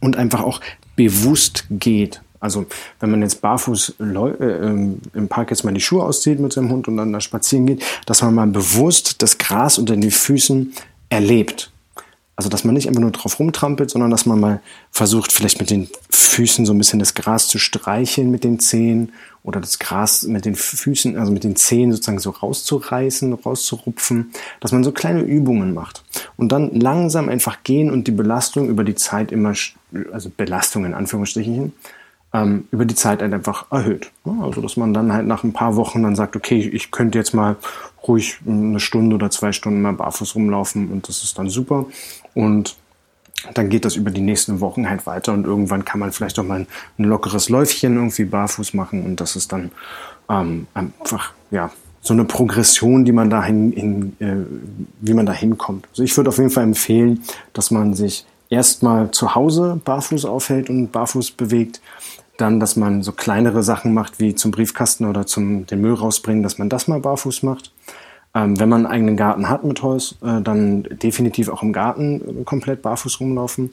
[0.00, 0.60] und einfach auch
[0.96, 2.20] bewusst geht.
[2.40, 2.66] Also
[2.98, 6.70] wenn man jetzt barfuß äh, ähm, im Park jetzt mal die Schuhe auszieht mit seinem
[6.70, 10.72] Hund und dann da spazieren geht, dass man mal bewusst das Gras unter den Füßen
[11.10, 11.69] erlebt.
[12.40, 15.68] Also dass man nicht einfach nur drauf rumtrampelt, sondern dass man mal versucht, vielleicht mit
[15.68, 20.22] den Füßen so ein bisschen das Gras zu streicheln mit den Zehen oder das Gras
[20.22, 25.20] mit den Füßen, also mit den Zehen sozusagen so rauszureißen, rauszurupfen, dass man so kleine
[25.20, 26.02] Übungen macht
[26.38, 29.52] und dann langsam einfach gehen und die Belastung über die Zeit immer,
[30.10, 31.74] also Belastung in Anführungsstrichen,
[32.32, 34.10] ähm, über die Zeit halt einfach erhöht.
[34.24, 37.34] Also dass man dann halt nach ein paar Wochen dann sagt, okay, ich könnte jetzt
[37.34, 37.56] mal
[38.06, 41.86] ruhig eine Stunde oder zwei Stunden mal barfuß rumlaufen und das ist dann super.
[42.34, 42.76] Und
[43.54, 46.44] dann geht das über die nächsten Wochen halt weiter und irgendwann kann man vielleicht auch
[46.44, 46.66] mal ein,
[46.98, 49.70] ein lockeres Läufchen irgendwie barfuß machen und das ist dann
[50.28, 51.70] ähm, einfach, ja,
[52.02, 54.44] so eine Progression, die man dahin, in, äh,
[55.00, 55.86] wie man da hinkommt.
[55.90, 60.70] Also ich würde auf jeden Fall empfehlen, dass man sich erstmal zu Hause barfuß aufhält
[60.70, 61.80] und barfuß bewegt,
[62.38, 66.42] dann, dass man so kleinere Sachen macht, wie zum Briefkasten oder zum den Müll rausbringen,
[66.42, 67.70] dass man das mal barfuß macht.
[68.34, 72.40] Ähm, wenn man einen eigenen Garten hat mit Holz, äh, dann definitiv auch im Garten
[72.40, 73.72] äh, komplett barfuß rumlaufen.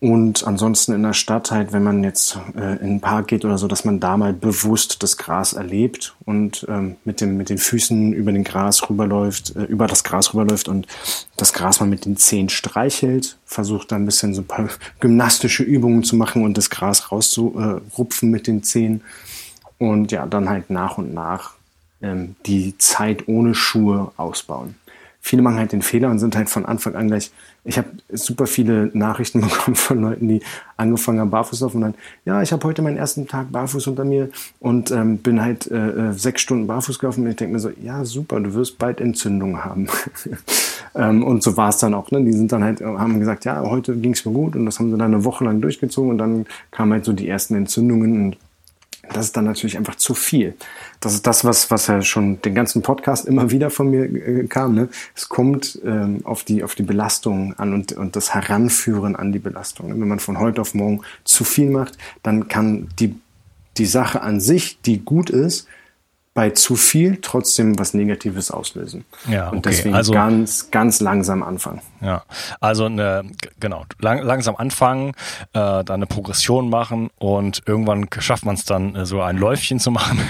[0.00, 3.56] Und ansonsten in der Stadt halt, wenn man jetzt äh, in den Park geht oder
[3.56, 7.56] so, dass man da mal bewusst das Gras erlebt und ähm, mit, dem, mit den
[7.56, 10.88] Füßen über den Gras rüberläuft, äh, über das Gras rüberläuft und
[11.36, 14.68] das Gras mal mit den Zehen streichelt, versucht dann ein bisschen so ein paar
[15.00, 19.02] gymnastische Übungen zu machen und das Gras rauszurupfen mit den Zehen.
[19.78, 21.54] Und ja, dann halt nach und nach
[22.04, 24.74] ähm, die Zeit ohne Schuhe ausbauen.
[25.20, 27.32] Viele machen halt den Fehler und sind halt von Anfang an gleich
[27.64, 30.40] ich habe super viele Nachrichten bekommen von Leuten, die
[30.76, 34.04] angefangen haben, barfuß laufen und dann, ja, ich habe heute meinen ersten Tag barfuß unter
[34.04, 34.28] mir
[34.60, 37.70] und ähm, bin halt äh, äh sechs Stunden barfuß gelaufen und ich denke mir so,
[37.82, 39.88] ja, super, du wirst bald Entzündungen haben.
[40.94, 42.10] ähm, und so war es dann auch.
[42.10, 42.22] Ne?
[42.24, 44.90] Die sind dann halt, haben gesagt, ja, heute ging es mir gut und das haben
[44.90, 48.36] sie dann eine Woche lang durchgezogen und dann kamen halt so die ersten Entzündungen und
[49.12, 50.54] das ist dann natürlich einfach zu viel.
[51.00, 54.46] Das ist das, was, was ja schon den ganzen Podcast immer wieder von mir äh,
[54.46, 54.74] kam.
[54.74, 54.88] Ne?
[55.14, 59.38] Es kommt ähm, auf, die, auf die Belastung an und, und das Heranführen an die
[59.38, 59.88] Belastung.
[59.88, 63.14] Wenn man von heute auf morgen zu viel macht, dann kann die,
[63.76, 65.66] die Sache an sich, die gut ist,
[66.34, 69.04] bei zu viel trotzdem was Negatives auslösen.
[69.28, 69.56] Ja, okay.
[69.56, 71.80] Und deswegen also, ganz, ganz langsam anfangen.
[72.00, 72.24] Ja,
[72.60, 73.24] also eine,
[73.60, 75.14] genau, lang, langsam anfangen, äh,
[75.52, 79.92] dann eine Progression machen und irgendwann schafft man es dann, äh, so ein Läufchen zu
[79.92, 80.20] machen.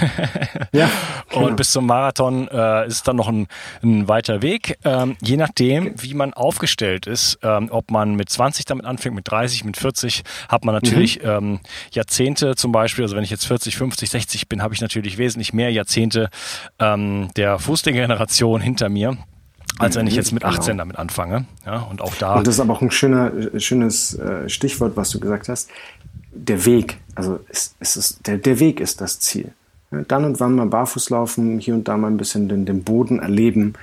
[0.71, 0.89] ja.
[1.31, 1.47] Genau.
[1.47, 3.47] Und bis zum Marathon äh, ist dann noch ein,
[3.81, 4.77] ein weiter Weg.
[4.85, 9.29] Ähm, je nachdem, wie man aufgestellt ist, ähm, ob man mit 20 damit anfängt, mit
[9.29, 11.29] 30, mit 40, hat man natürlich mhm.
[11.29, 11.59] ähm,
[11.91, 13.03] Jahrzehnte zum Beispiel.
[13.03, 16.29] Also wenn ich jetzt 40, 50, 60 bin, habe ich natürlich wesentlich mehr Jahrzehnte Jahrzehnte
[16.79, 19.17] ähm, der Fußgängergeneration hinter mir
[19.77, 20.83] als wenn ich jetzt mit 18 genau.
[20.83, 21.47] damit anfange.
[21.65, 22.35] Ja, und auch da.
[22.35, 25.69] Und das ist aber auch ein schöner, schönes äh, Stichwort, was du gesagt hast.
[26.31, 29.51] Der Weg, also es, es ist, der, der Weg ist das Ziel.
[29.91, 33.19] Dann und wann mal barfuß laufen, hier und da mal ein bisschen den, den Boden
[33.19, 33.73] erleben,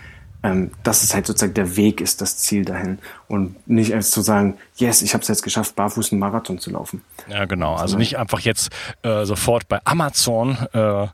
[0.42, 2.98] ähm, dass es halt sozusagen der Weg ist, das Ziel dahin.
[3.28, 6.70] Und nicht als zu sagen, yes, ich habe es jetzt geschafft, barfuß einen Marathon zu
[6.70, 7.02] laufen.
[7.28, 7.76] Ja, genau.
[7.76, 8.70] Also nicht einfach jetzt
[9.02, 11.08] äh, sofort bei Amazon äh, äh,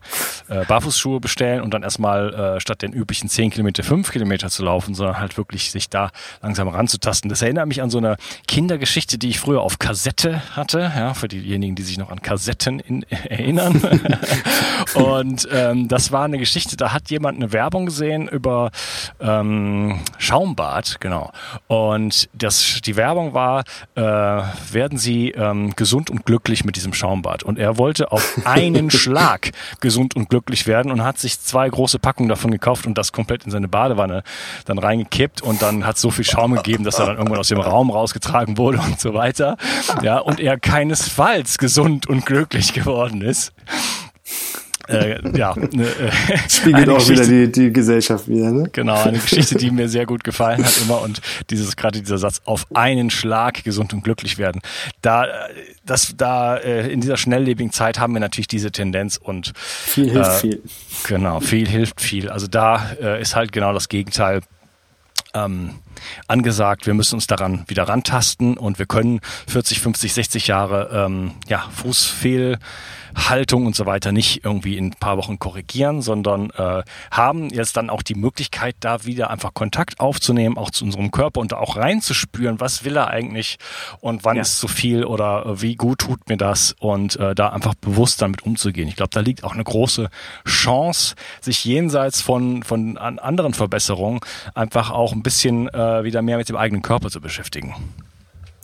[0.67, 4.95] Barfußschuhe bestellen und dann erstmal äh, statt den üblichen 10 Kilometer 5 Kilometer zu laufen,
[4.95, 6.11] sondern halt wirklich sich da
[6.43, 7.29] langsam ranzutasten.
[7.29, 11.29] Das erinnert mich an so eine Kindergeschichte, die ich früher auf Kassette hatte, ja, für
[11.29, 13.81] diejenigen, die sich noch an Kassetten in, erinnern.
[14.95, 18.71] und ähm, das war eine Geschichte, da hat jemand eine Werbung gesehen über
[19.21, 21.33] ähm, Schaumbad, genau.
[21.67, 27.43] Und das, die Werbung war, äh, werden Sie ähm, gesund und glücklich mit diesem Schaumbad.
[27.43, 29.51] Und er wollte auf einen Schlag
[29.81, 33.45] gesund und glücklich werden und hat sich zwei große Packungen davon gekauft und das komplett
[33.45, 34.23] in seine Badewanne
[34.65, 37.61] dann reingekippt und dann hat so viel Schaum gegeben, dass er dann irgendwann aus dem
[37.61, 39.57] Raum rausgetragen wurde und so weiter.
[40.03, 43.53] Ja, und er keinesfalls gesund und glücklich geworden ist
[44.89, 45.85] äh, ja, ne,
[46.29, 48.51] äh, spiegelt auch wieder die, die Gesellschaft wieder.
[48.51, 48.69] Ne?
[48.73, 51.21] Genau, eine Geschichte, die mir sehr gut gefallen hat immer und
[51.51, 54.61] dieses gerade dieser Satz auf einen Schlag gesund und glücklich werden.
[55.03, 55.27] Da,
[55.85, 60.31] das, da äh, in dieser schnelllebigen Zeit haben wir natürlich diese Tendenz und viel hilft
[60.31, 60.63] äh, viel.
[61.07, 62.31] Genau, viel hilft viel.
[62.31, 64.41] Also da äh, ist halt genau das Gegenteil
[65.35, 65.75] ähm,
[66.27, 66.87] angesagt.
[66.87, 71.65] Wir müssen uns daran wieder rantasten und wir können 40, 50, 60 Jahre ähm, ja,
[71.75, 72.59] Fußfehl
[73.19, 77.77] Haltung und so weiter nicht irgendwie in ein paar Wochen korrigieren, sondern äh, haben jetzt
[77.77, 81.59] dann auch die Möglichkeit, da wieder einfach Kontakt aufzunehmen, auch zu unserem Körper und da
[81.59, 83.59] auch reinzuspüren, was will er eigentlich
[84.01, 84.43] und wann ja.
[84.43, 88.23] ist zu viel oder äh, wie gut tut mir das und äh, da einfach bewusst
[88.23, 88.89] damit umzugehen.
[88.89, 90.09] Ich glaube, da liegt auch eine große
[90.47, 94.21] Chance, sich jenseits von, von anderen Verbesserungen
[94.55, 97.75] einfach auch ein bisschen äh, wieder mehr mit dem eigenen Körper zu beschäftigen.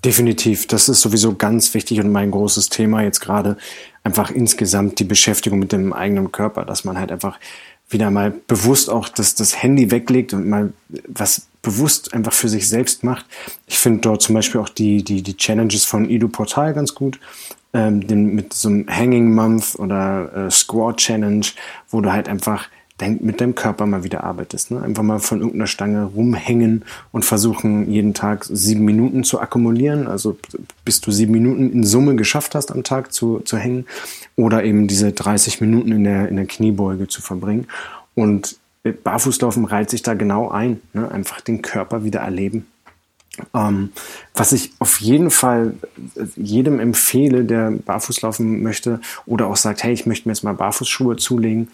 [0.05, 3.57] Definitiv, das ist sowieso ganz wichtig und mein großes Thema jetzt gerade
[4.03, 7.39] einfach insgesamt die Beschäftigung mit dem eigenen Körper, dass man halt einfach
[7.89, 10.75] wieder mal bewusst auch das, das Handy weglegt und mal
[11.09, 13.25] was bewusst einfach für sich selbst macht.
[13.67, 17.19] Ich finde dort zum Beispiel auch die, die, die Challenges von Ido Portal ganz gut.
[17.73, 21.47] Ähm, den, mit so einem Hanging Month oder äh, Squat Challenge,
[21.89, 24.71] wo du halt einfach dein, mit deinem Körper mal wieder arbeitest.
[24.71, 24.83] Ne?
[24.83, 30.07] Einfach mal von irgendeiner Stange rumhängen und versuchen, jeden Tag sieben Minuten zu akkumulieren.
[30.07, 30.39] Also
[30.85, 33.87] bis du sieben Minuten in Summe geschafft hast, am Tag zu, zu hängen.
[34.37, 37.67] Oder eben diese 30 Minuten in der, in der Kniebeuge zu verbringen.
[38.15, 38.59] Und
[39.03, 40.81] Barfußlaufen reiht sich da genau ein.
[40.93, 41.11] Ne?
[41.11, 42.67] Einfach den Körper wieder erleben.
[43.53, 43.91] Ähm,
[44.35, 45.75] was ich auf jeden Fall
[46.37, 50.55] jedem empfehle, der barfuß laufen möchte oder auch sagt, hey, ich möchte mir jetzt mal
[50.55, 51.69] Barfußschuhe zulegen,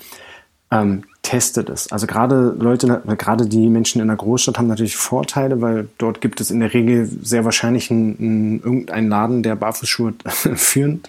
[0.70, 1.92] ähm, testet es.
[1.92, 6.40] Also gerade Leute, gerade die Menschen in der Großstadt haben natürlich Vorteile, weil dort gibt
[6.40, 11.08] es in der Regel sehr wahrscheinlich einen, einen, irgendeinen Laden, der Barfußschuhe führt.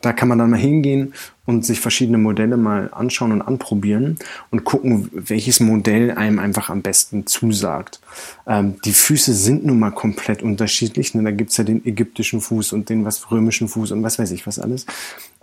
[0.00, 4.16] Da kann man dann mal hingehen und sich verschiedene Modelle mal anschauen und anprobieren
[4.50, 8.00] und gucken, welches Modell einem einfach am besten zusagt.
[8.46, 11.14] Ähm, die Füße sind nun mal komplett unterschiedlich.
[11.14, 11.24] Ne?
[11.24, 14.46] Da gibt's ja den ägyptischen Fuß und den was römischen Fuß und was weiß ich
[14.46, 14.86] was alles.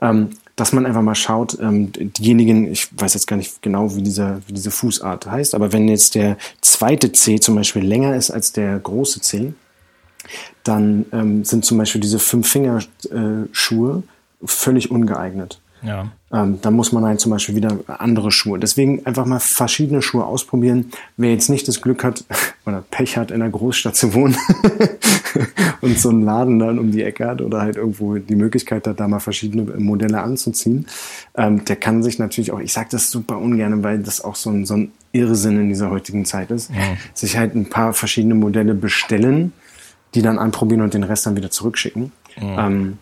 [0.01, 4.01] Ähm, dass man einfach mal schaut, ähm, diejenigen, ich weiß jetzt gar nicht genau, wie,
[4.01, 8.31] dieser, wie diese Fußart heißt, aber wenn jetzt der zweite C zum Beispiel länger ist
[8.31, 9.53] als der große C,
[10.63, 14.03] dann ähm, sind zum Beispiel diese Fünf-Finger-Schuhe
[14.45, 15.59] völlig ungeeignet.
[15.81, 16.11] Ja.
[16.31, 18.59] Ähm, da muss man halt zum Beispiel wieder andere Schuhe.
[18.59, 20.91] Deswegen einfach mal verschiedene Schuhe ausprobieren.
[21.17, 22.23] Wer jetzt nicht das Glück hat
[22.65, 24.37] oder Pech hat, in einer Großstadt zu wohnen
[25.81, 28.99] und so einen Laden dann um die Ecke hat oder halt irgendwo die Möglichkeit hat,
[28.99, 30.85] da mal verschiedene Modelle anzuziehen,
[31.35, 34.49] ähm, der kann sich natürlich auch, ich sage das super ungern, weil das auch so
[34.49, 36.97] ein, so ein Irrsinn in dieser heutigen Zeit ist, ja.
[37.13, 39.53] sich halt ein paar verschiedene Modelle bestellen,
[40.13, 42.11] die dann anprobieren und den Rest dann wieder zurückschicken.
[42.39, 42.67] Ja.
[42.67, 42.97] Ähm,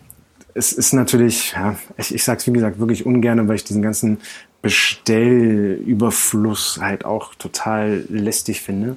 [0.54, 3.82] es ist natürlich, ja, ich, ich sage es wie gesagt wirklich ungern, weil ich diesen
[3.82, 4.18] ganzen
[4.62, 8.96] Bestellüberfluss halt auch total lästig finde.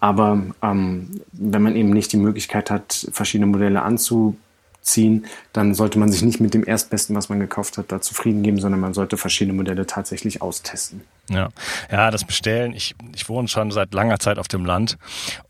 [0.00, 4.36] Aber ähm, wenn man eben nicht die Möglichkeit hat, verschiedene Modelle anzu
[4.82, 8.42] ziehen, dann sollte man sich nicht mit dem Erstbesten, was man gekauft hat, da zufrieden
[8.42, 11.02] geben, sondern man sollte verschiedene Modelle tatsächlich austesten.
[11.30, 11.48] Ja,
[11.90, 12.74] ja, das Bestellen.
[12.74, 14.98] Ich, ich wohne schon seit langer Zeit auf dem Land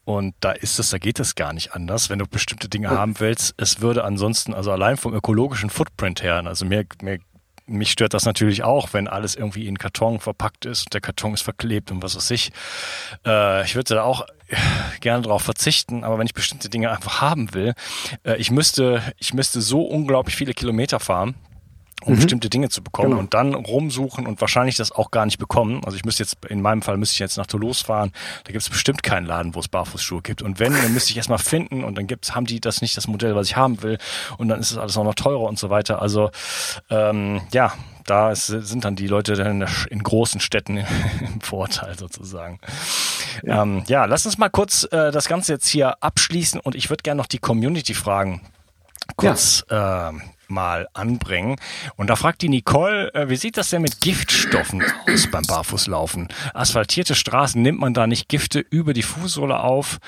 [0.05, 2.97] und da ist es, da geht es gar nicht anders, wenn du bestimmte Dinge oh.
[2.97, 3.55] haben willst.
[3.57, 7.19] Es würde ansonsten, also allein vom ökologischen Footprint her, also mir, mir
[7.67, 11.35] mich stört das natürlich auch, wenn alles irgendwie in Karton verpackt ist und der Karton
[11.35, 12.53] ist verklebt und was weiß ich.
[13.27, 14.27] Äh, ich würde da auch
[15.01, 17.75] gerne darauf verzichten, aber wenn ich bestimmte Dinge einfach haben will,
[18.25, 21.35] äh, ich müsste, ich müsste so unglaublich viele Kilometer fahren,
[22.05, 22.17] um mhm.
[22.17, 23.21] bestimmte Dinge zu bekommen genau.
[23.21, 25.83] und dann rumsuchen und wahrscheinlich das auch gar nicht bekommen.
[25.85, 28.13] Also ich müsste jetzt, in meinem Fall müsste ich jetzt nach Toulouse fahren,
[28.45, 30.43] da gibt es bestimmt keinen Laden, wo es Barfußschuhe gibt.
[30.43, 33.07] Und wenn, dann müsste ich erstmal finden und dann gibt's, haben die das nicht das
[33.07, 33.99] Modell, was ich haben will
[34.39, 36.03] und dann ist es alles auch noch teurer und so weiter.
[36.03, 36.31] Also
[36.91, 37.73] ähm, ja,
[38.07, 40.79] da ist, sind dann die Leute in, in großen Städten
[41.21, 42.59] im Vorteil sozusagen.
[43.43, 46.91] Ja, ähm, ja lass uns mal kurz äh, das Ganze jetzt hier abschließen und ich
[46.91, 48.41] würde gerne noch die Community fragen
[49.17, 50.11] kurz ja.
[50.11, 50.13] äh,
[50.53, 51.57] mal anbringen.
[51.97, 56.29] Und da fragt die Nicole, äh, wie sieht das denn mit Giftstoffen aus beim Barfußlaufen?
[56.55, 59.99] Asphaltierte Straßen, nimmt man da nicht Gifte über die Fußsohle auf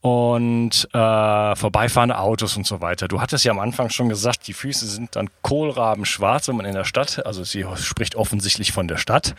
[0.00, 3.08] und äh, vorbeifahrende Autos und so weiter?
[3.08, 6.74] Du hattest ja am Anfang schon gesagt, die Füße sind dann kohlrabenschwarz, wenn man in
[6.74, 9.34] der Stadt, also sie spricht offensichtlich von der Stadt.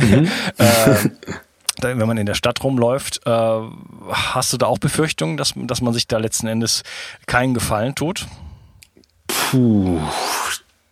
[0.00, 0.30] Mhm.
[0.58, 1.08] äh,
[1.82, 3.30] wenn man in der Stadt rumläuft, äh,
[4.10, 6.82] hast du da auch Befürchtungen, dass, dass man sich da letzten Endes
[7.26, 8.26] keinen Gefallen tut?
[9.26, 10.00] Puh,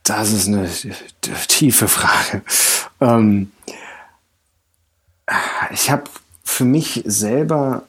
[0.03, 0.69] das ist eine
[1.49, 2.43] tiefe Frage.
[3.01, 3.53] Ähm,
[5.73, 6.05] ich habe
[6.45, 7.85] für mich selber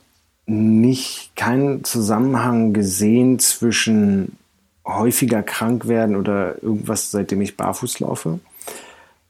[0.46, 4.38] nicht keinen Zusammenhang gesehen zwischen
[4.86, 8.40] häufiger krank werden oder irgendwas, seitdem ich barfuß laufe.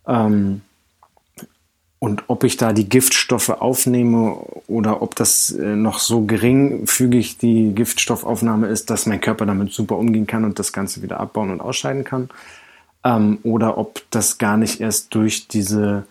[0.07, 0.61] Ähm,
[2.03, 4.35] und ob ich da die Giftstoffe aufnehme
[4.67, 9.97] oder ob das äh, noch so geringfügig die Giftstoffaufnahme ist, dass mein Körper damit super
[9.97, 12.27] umgehen kann und das Ganze wieder abbauen und ausscheiden kann.
[13.05, 16.03] Ähm, oder ob das gar nicht erst durch diese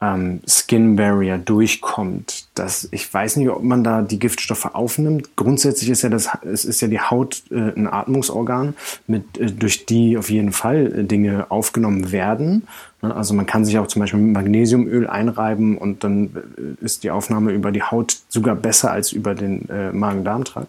[0.00, 2.46] ähm, Skin Barrier durchkommt.
[2.54, 5.34] Das, ich weiß nicht, ob man da die Giftstoffe aufnimmt.
[5.34, 8.74] Grundsätzlich ist ja das, es ist ja die Haut äh, ein Atmungsorgan,
[9.08, 12.68] mit, äh, durch die auf jeden Fall äh, Dinge aufgenommen werden.
[13.02, 17.02] Ne, also man kann sich auch zum Beispiel mit Magnesiumöl einreiben und dann äh, ist
[17.02, 20.68] die Aufnahme über die Haut sogar besser als über den äh, Magen-Darm-Trakt.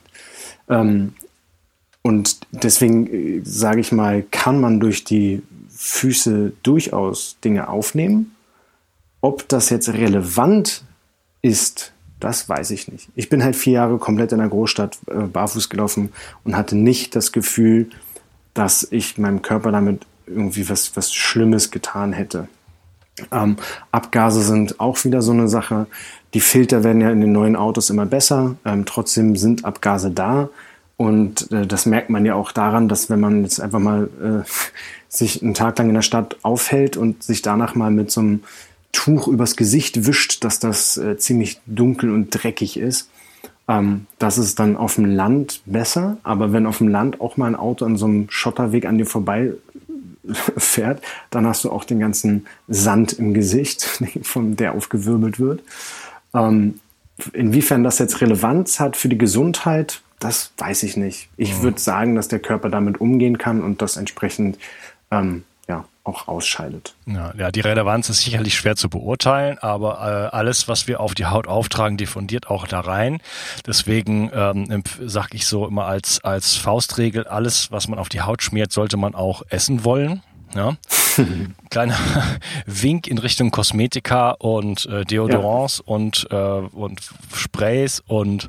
[0.70, 1.14] Ähm,
[2.02, 8.32] und deswegen äh, sage ich mal, kann man durch die Füße durchaus Dinge aufnehmen
[9.22, 10.84] ob das jetzt relevant
[11.42, 13.08] ist Das weiß ich nicht.
[13.16, 16.12] Ich bin halt vier Jahre komplett in der Großstadt äh, barfuß gelaufen
[16.44, 17.90] und hatte nicht das Gefühl,
[18.54, 22.50] dass ich meinem Körper damit irgendwie was, was Schlimmes getan hätte.
[23.32, 23.58] Ähm,
[23.92, 25.88] Abgase sind auch wieder so eine Sache.
[26.34, 28.56] Die Filter werden ja in den neuen Autos immer besser.
[28.66, 30.50] Ähm, trotzdem sind Abgase da.
[30.98, 34.50] Und äh, das merkt man ja auch daran, dass wenn man jetzt einfach mal äh,
[35.08, 38.44] sich einen Tag lang in der Stadt aufhält und sich danach mal mit so einem
[38.92, 43.10] Tuch übers Gesicht wischt, dass das äh, ziemlich dunkel und dreckig ist.
[43.68, 47.46] Ähm, das ist dann auf dem Land besser, aber wenn auf dem Land auch mal
[47.46, 49.54] ein Auto an so einem Schotterweg an dir vorbei
[50.58, 53.84] fährt, dann hast du auch den ganzen Sand im Gesicht,
[54.24, 55.62] von der aufgewirbelt wird.
[56.34, 56.80] Ähm,
[57.34, 61.30] inwiefern das jetzt Relevanz hat für die Gesundheit, das weiß ich nicht.
[61.38, 61.62] Ich mhm.
[61.62, 64.58] würde sagen, dass der Körper damit umgehen kann und das entsprechend
[65.12, 66.96] ähm, ja, auch ausscheidet.
[67.06, 71.14] Ja, ja, die Relevanz ist sicherlich schwer zu beurteilen, aber äh, alles, was wir auf
[71.14, 73.22] die Haut auftragen, diffundiert auch da rein.
[73.68, 78.42] Deswegen ähm, sage ich so immer als, als Faustregel, alles, was man auf die Haut
[78.42, 80.24] schmiert, sollte man auch essen wollen.
[80.56, 80.76] Ja?
[81.70, 81.98] Kleiner
[82.66, 85.94] Wink in Richtung Kosmetika und äh, Deodorants ja.
[85.94, 87.00] und, äh, und
[87.34, 88.46] Sprays und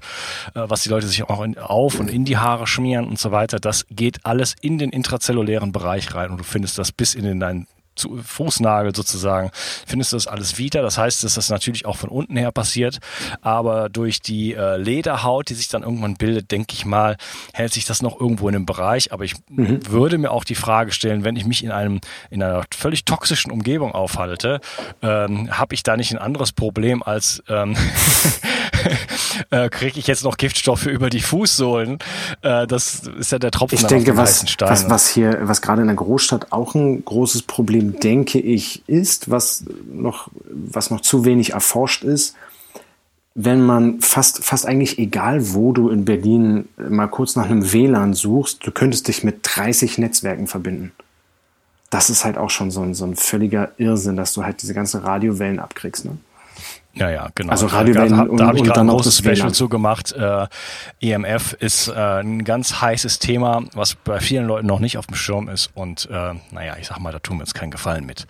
[0.54, 3.30] äh, was die Leute sich auch in, auf und in die Haare schmieren und so
[3.30, 3.58] weiter.
[3.60, 7.40] Das geht alles in den intrazellulären Bereich rein und du findest das bis in den,
[7.40, 7.66] dein
[8.22, 9.50] Fußnagel sozusagen,
[9.86, 10.82] findest du das alles wieder.
[10.82, 12.98] Das heißt, dass das natürlich auch von unten her passiert,
[13.42, 17.16] aber durch die äh, Lederhaut, die sich dann irgendwann bildet, denke ich mal,
[17.52, 19.12] hält sich das noch irgendwo in einem Bereich.
[19.12, 19.80] Aber ich mhm.
[19.88, 23.50] würde mir auch die Frage stellen, wenn ich mich in einem in einer völlig toxischen
[23.52, 24.60] Umgebung aufhalte,
[25.02, 27.76] ähm, habe ich da nicht ein anderes Problem als ähm,
[29.50, 31.98] äh, kriege ich jetzt noch Giftstoffe über die Fußsohlen?
[32.42, 35.88] Äh, das ist ja der Tropfen ich denke, was, was, was hier, was gerade in
[35.88, 41.52] der Großstadt auch ein großes Problem, denke ich, ist, was noch, was noch zu wenig
[41.52, 42.34] erforscht ist,
[43.34, 48.12] wenn man fast, fast eigentlich egal, wo du in Berlin mal kurz nach einem WLAN
[48.14, 50.92] suchst, du könntest dich mit 30 Netzwerken verbinden.
[51.90, 54.74] Das ist halt auch schon so ein, so ein völliger Irrsinn, dass du halt diese
[54.74, 56.04] ganzen Radiowellen abkriegst.
[56.04, 56.18] Ne?
[56.94, 57.52] Ja, ja, genau.
[57.52, 60.12] Also Radiowellen da, da habe ich gerade ein großes Special zu gemacht.
[60.12, 60.46] Äh,
[61.00, 65.14] EMF ist äh, ein ganz heißes Thema, was bei vielen Leuten noch nicht auf dem
[65.14, 65.70] Schirm ist.
[65.74, 68.26] Und äh, naja, ich sag mal, da tun wir uns keinen Gefallen mit.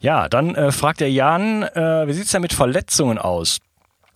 [0.00, 3.58] Ja, dann äh, fragt der Jan, äh, wie sieht's denn mit Verletzungen aus?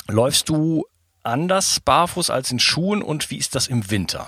[0.08, 0.84] Läufst du
[1.22, 4.26] anders barfuß als in Schuhen und wie ist das im Winter?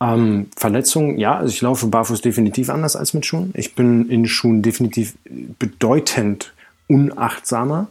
[0.00, 3.52] Ähm, Verletzungen, ja, also ich laufe barfuß definitiv anders als mit Schuhen.
[3.54, 5.14] Ich bin in Schuhen definitiv
[5.58, 6.52] bedeutend
[6.88, 7.88] unachtsamer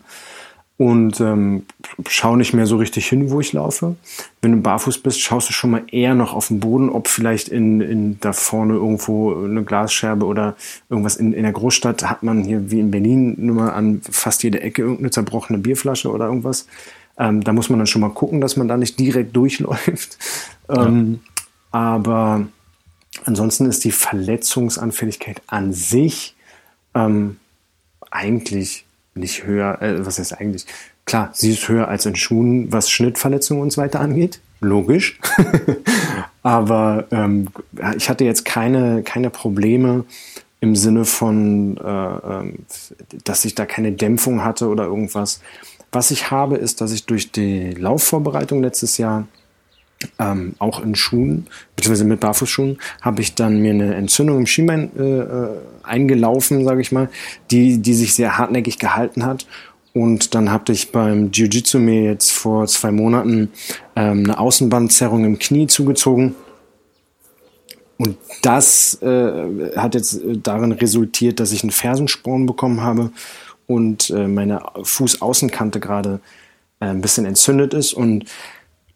[0.77, 1.65] und ähm,
[2.07, 3.95] schau nicht mehr so richtig hin, wo ich laufe.
[4.41, 7.47] Wenn du barfuß bist, schaust du schon mal eher noch auf den Boden, ob vielleicht
[7.47, 10.55] in, in da vorne irgendwo eine Glasscherbe oder
[10.89, 14.41] irgendwas in, in der Großstadt hat man hier wie in Berlin nur mal an fast
[14.43, 16.67] jede Ecke irgendeine zerbrochene Bierflasche oder irgendwas.
[17.19, 20.17] Ähm, da muss man dann schon mal gucken, dass man da nicht direkt durchläuft.
[20.67, 20.87] Ja.
[20.87, 21.19] Ähm,
[21.71, 22.47] aber
[23.25, 26.35] ansonsten ist die Verletzungsanfälligkeit an sich
[26.95, 27.37] ähm,
[28.13, 30.65] eigentlich nicht höher, äh, was heißt eigentlich?
[31.05, 34.39] Klar, sie ist höher als in Schuhen, was Schnittverletzungen und so weiter angeht.
[34.61, 35.19] Logisch.
[36.43, 37.49] Aber ähm,
[37.97, 40.05] ich hatte jetzt keine, keine Probleme
[40.61, 42.59] im Sinne von, äh, ähm,
[43.25, 45.41] dass ich da keine Dämpfung hatte oder irgendwas.
[45.91, 49.27] Was ich habe, ist, dass ich durch die Laufvorbereitung letztes Jahr
[50.19, 54.91] ähm, auch in Schuhen, beziehungsweise mit Barfußschuhen, habe ich dann mir eine Entzündung im Schienbein
[54.97, 55.47] äh, äh,
[55.83, 57.09] eingelaufen, sage ich mal,
[57.51, 59.45] die, die sich sehr hartnäckig gehalten hat.
[59.93, 63.51] Und dann hatte ich beim Jiu-Jitsu mir jetzt vor zwei Monaten
[63.95, 66.35] ähm, eine Außenbandzerrung im Knie zugezogen.
[67.97, 73.11] Und das äh, hat jetzt darin resultiert, dass ich einen Fersensporn bekommen habe
[73.67, 76.19] und äh, meine Fußaußenkante gerade
[76.79, 77.93] äh, ein bisschen entzündet ist.
[77.93, 78.25] Und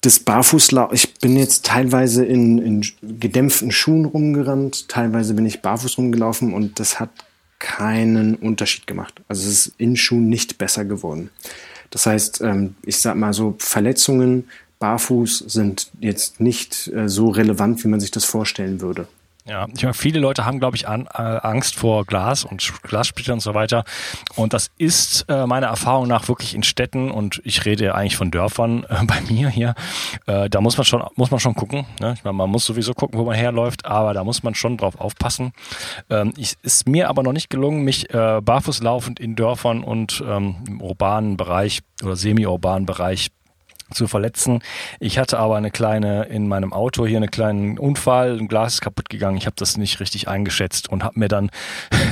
[0.01, 2.85] das Barfußlauf, ich bin jetzt teilweise in, in
[3.19, 7.09] gedämpften Schuhen rumgerannt, teilweise bin ich barfuß rumgelaufen und das hat
[7.59, 9.21] keinen Unterschied gemacht.
[9.27, 11.31] Also es ist in Schuhen nicht besser geworden.
[11.89, 17.83] Das heißt, ähm, ich sag mal so, Verletzungen barfuß sind jetzt nicht äh, so relevant,
[17.83, 19.07] wie man sich das vorstellen würde.
[19.47, 23.31] Ja, ich meine, viele Leute haben, glaube ich, an, äh, Angst vor Glas und Glassplitter
[23.31, 23.85] und so weiter.
[24.35, 28.29] Und das ist äh, meiner Erfahrung nach wirklich in Städten und ich rede eigentlich von
[28.29, 29.73] Dörfern äh, bei mir hier.
[30.25, 31.85] Äh, da muss man schon, muss man schon gucken.
[32.01, 32.13] Ne?
[32.17, 34.99] Ich meine, man muss sowieso gucken, wo man herläuft, aber da muss man schon drauf
[34.99, 35.53] aufpassen.
[36.09, 40.21] Ähm, ich, ist mir aber noch nicht gelungen, mich äh, barfuß laufend in Dörfern und
[40.27, 43.29] ähm, im urbanen Bereich oder semi-urbanen Bereich
[43.91, 44.61] zu verletzen.
[44.99, 48.81] Ich hatte aber eine kleine in meinem Auto hier einen kleinen Unfall, ein Glas ist
[48.81, 49.37] kaputt gegangen.
[49.37, 51.49] Ich habe das nicht richtig eingeschätzt und habe mir dann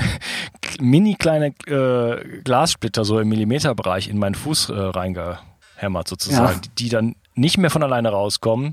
[0.80, 5.40] mini kleine äh, Glassplitter so im Millimeterbereich in meinen Fuß äh, reinge
[5.76, 6.62] hämmert sozusagen, ja.
[6.62, 8.72] die, die dann nicht mehr von alleine rauskommen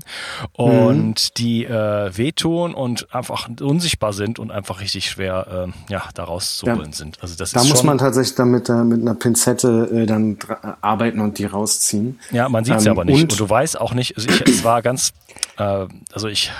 [0.53, 1.33] und mhm.
[1.37, 6.91] die äh, wehtun und einfach unsichtbar sind und einfach richtig schwer äh, ja da rauszuholen
[6.91, 6.93] ja.
[6.93, 7.21] sind.
[7.21, 10.37] Also das da ist muss man tatsächlich dann mit, äh, mit einer Pinzette äh, dann
[10.81, 12.19] arbeiten und die rausziehen.
[12.31, 14.15] Ja, man sieht es ähm, aber nicht und, und, du weißt auch nicht.
[14.17, 15.11] Also ich, es war ganz,
[15.57, 16.51] äh, also ich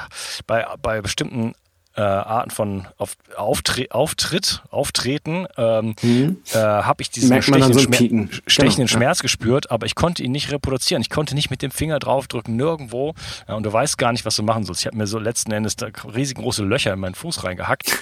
[0.46, 1.54] bei bei bestimmten
[1.96, 6.38] äh, Arten von auf, Auftre Auftritt, Auftreten, ähm, mhm.
[6.54, 10.32] äh, habe ich diesen stechenden, so Schmer stechenden genau, Schmerz gespürt, aber ich konnte ihn
[10.32, 11.02] nicht reproduzieren.
[11.02, 13.14] Ich konnte nicht mit dem Finger draufdrücken, nirgendwo.
[13.48, 14.82] Ja, und du weißt gar nicht, was du machen sollst.
[14.82, 17.98] Ich habe mir so letzten Endes da riesengroße Löcher in meinen Fuß reingehackt.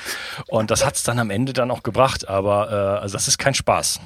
[0.47, 2.29] Und das hat es dann am Ende dann auch gebracht.
[2.29, 3.99] Aber äh, also das ist kein Spaß.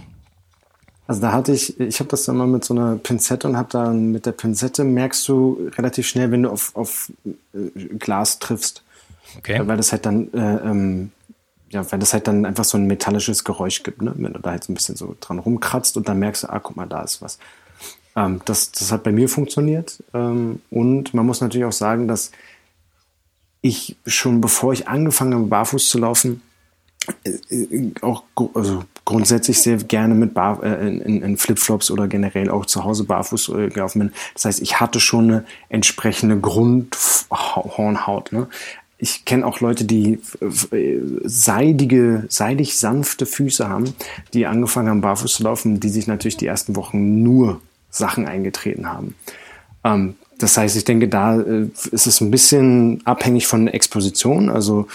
[1.07, 3.69] Also da hatte ich, ich habe das dann mal mit so einer Pinzette und habe
[3.71, 7.11] dann mit der Pinzette merkst du relativ schnell, wenn du auf, auf
[7.53, 7.69] äh,
[7.99, 8.83] Glas triffst.
[9.37, 9.61] Okay.
[9.65, 11.11] Weil das halt dann, äh, ähm,
[11.69, 14.13] ja, weil das halt dann einfach so ein metallisches Geräusch gibt, ne?
[14.15, 16.59] Wenn du da halt so ein bisschen so dran rumkratzt und dann merkst du, ah,
[16.59, 17.39] guck mal, da ist was.
[18.15, 20.03] Ähm, das, das hat bei mir funktioniert.
[20.13, 22.31] Ähm, und man muss natürlich auch sagen, dass
[23.61, 26.41] ich schon bevor ich angefangen habe, barfuß zu laufen,
[27.23, 28.23] äh, äh auch
[28.53, 33.03] also grundsätzlich sehr gerne mit Bar, äh, in, in Flipflops oder generell auch zu Hause
[33.03, 34.13] barfuß äh, gelaufen bin.
[34.33, 38.31] Das heißt, ich hatte schon eine entsprechende Grundhornhaut.
[38.31, 38.47] Ne?
[38.97, 40.19] Ich kenne auch Leute, die
[40.71, 43.93] äh, seidige, seidig sanfte Füße haben,
[44.33, 48.87] die angefangen haben, barfuß zu laufen, die sich natürlich die ersten Wochen nur Sachen eingetreten
[48.87, 49.15] haben.
[49.83, 54.49] Ähm, das heißt, ich denke, da äh, ist es ein bisschen abhängig von der Exposition,
[54.49, 54.87] also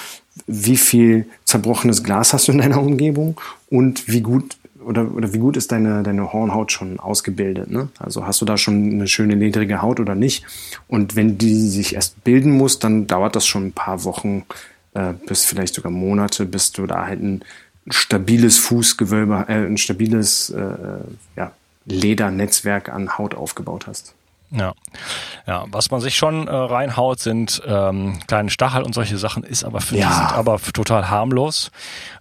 [0.46, 3.38] wie viel zerbrochenes Glas hast du in deiner Umgebung
[3.68, 7.70] und wie gut oder, oder wie gut ist deine, deine Hornhaut schon ausgebildet?
[7.70, 7.89] Ne?
[7.99, 10.45] Also hast du da schon eine schöne ledrige Haut oder nicht?
[10.89, 14.45] Und wenn die sich erst bilden muss, dann dauert das schon ein paar Wochen
[14.95, 17.45] äh, bis vielleicht sogar Monate, bis du da halt ein
[17.89, 21.01] stabiles Fußgewölbe, äh, ein stabiles äh,
[21.37, 21.53] ja,
[21.87, 24.14] Ledernetzwerk an Haut aufgebaut hast.
[24.51, 24.72] Ja,
[25.46, 25.64] ja.
[25.70, 29.80] Was man sich schon äh, reinhaut, sind ähm, kleine Stachel und solche Sachen, ist aber
[29.80, 30.09] für ja.
[30.09, 31.70] die sind aber total harmlos.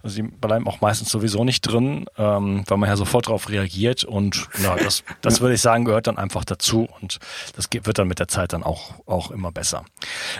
[0.02, 4.04] Also die bleiben auch meistens sowieso nicht drin, ähm, weil man ja sofort darauf reagiert
[4.04, 7.18] und ja, das, das würde ich sagen, gehört dann einfach dazu und
[7.56, 9.84] das wird dann mit der Zeit dann auch auch immer besser.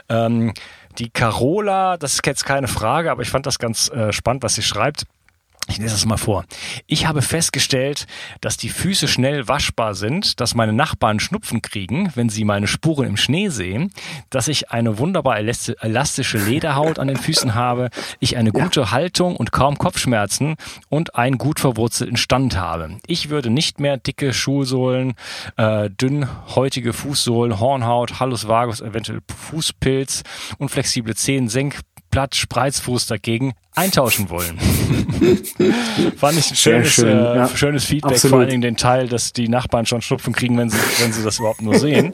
[0.09, 0.55] Ähm,
[0.99, 4.55] die Carola, das ist jetzt keine Frage, aber ich fand das ganz äh, spannend, was
[4.55, 5.05] sie schreibt.
[5.69, 6.45] Ich lese das mal vor.
[6.87, 8.07] Ich habe festgestellt,
[8.41, 13.07] dass die Füße schnell waschbar sind, dass meine Nachbarn Schnupfen kriegen, wenn sie meine Spuren
[13.07, 13.93] im Schnee sehen,
[14.31, 18.91] dass ich eine wunderbar elastische Lederhaut an den Füßen habe, ich eine gute ja.
[18.91, 20.57] Haltung und kaum Kopfschmerzen
[20.89, 22.99] und einen gut verwurzelten Stand habe.
[23.07, 25.15] Ich würde nicht mehr dicke Schuhsohlen,
[25.57, 30.25] äh, dünnhäutige Fußsohlen, Hornhaut, Hallus vagus, eventuell Fußpilz
[30.59, 31.81] und flexible Zehen, Senk
[32.11, 34.59] Blatt Spreizfuß dagegen eintauschen wollen.
[36.17, 37.49] Fand ich ein schönes, schön, äh, ja.
[37.49, 38.31] schönes Feedback, Absolut.
[38.31, 41.23] vor allen Dingen den Teil, dass die Nachbarn schon Schnupfen kriegen, wenn sie, wenn sie
[41.23, 42.13] das überhaupt nur sehen.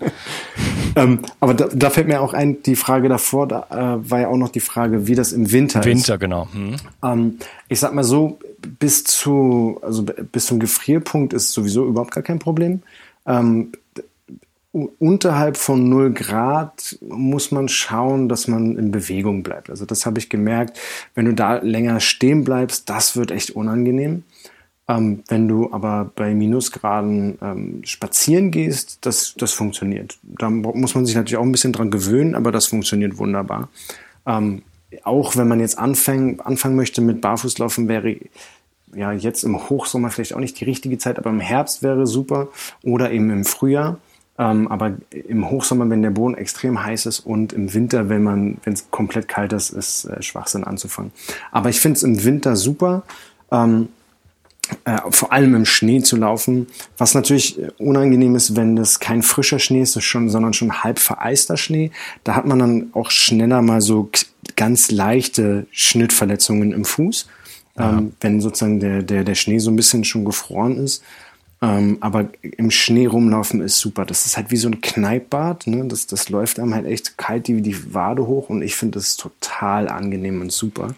[0.97, 4.29] ähm, aber da, da, fällt mir auch ein, die Frage davor, da äh, war ja
[4.29, 5.97] auch noch die Frage, wie das im Winter, Winter ist.
[5.97, 6.49] Winter, genau.
[6.53, 6.77] Hm.
[7.03, 7.39] Ähm,
[7.69, 8.39] ich sag mal so,
[8.79, 12.83] bis zu, also bis zum Gefrierpunkt ist sowieso überhaupt gar kein Problem.
[13.27, 13.73] Ähm,
[14.77, 19.71] unterhalb von 0 Grad muss man schauen, dass man in Bewegung bleibt.
[19.71, 20.79] Also das habe ich gemerkt.
[21.15, 24.25] Wenn du da länger stehen bleibst, das wird echt unangenehm.
[24.89, 30.19] Ähm, wenn du aber bei Minusgraden ähm, spazieren gehst, das, das funktioniert.
[30.23, 33.69] Da muss man sich natürlich auch ein bisschen dran gewöhnen, aber das funktioniert wunderbar.
[34.27, 34.63] Ähm,
[35.03, 38.17] auch wenn man jetzt anfängt, anfangen möchte mit Barfußlaufen, wäre
[38.95, 42.49] ja jetzt im Hochsommer vielleicht auch nicht die richtige Zeit, aber im Herbst wäre super
[42.85, 43.99] oder eben im Frühjahr.
[44.39, 48.59] Ähm, aber im Hochsommer, wenn der Boden extrem heiß ist und im Winter, wenn man,
[48.65, 51.13] wenn es komplett kalt ist, ist äh, Schwachsinn anzufangen.
[51.53, 53.03] Aber ich finde es im Winter super.
[53.51, 53.89] Ähm,
[54.85, 56.67] äh, vor allem im Schnee zu laufen,
[56.99, 61.57] was natürlich unangenehm ist, wenn das kein frischer Schnee ist, schon, sondern schon halb vereister
[61.57, 61.93] Schnee.
[62.25, 64.11] Da hat man dann auch schneller mal so
[64.57, 67.29] ganz leichte Schnittverletzungen im Fuß,
[67.79, 71.03] ähm, wenn sozusagen der, der, der Schnee so ein bisschen schon gefroren ist.
[71.63, 74.05] Ähm, aber im Schnee rumlaufen ist super.
[74.05, 75.67] Das ist halt wie so ein Kneippbad.
[75.67, 75.87] Ne?
[75.87, 79.17] Das, das läuft einem halt echt kalt die, die Wade hoch und ich finde das
[79.17, 80.95] total angenehm und super.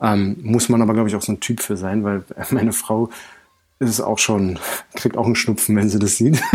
[0.00, 3.10] Ähm, muss man aber, glaube ich, auch so ein Typ für sein, weil meine Frau
[3.80, 4.58] ist es auch schon,
[4.94, 6.40] kriegt auch einen Schnupfen, wenn sie das sieht.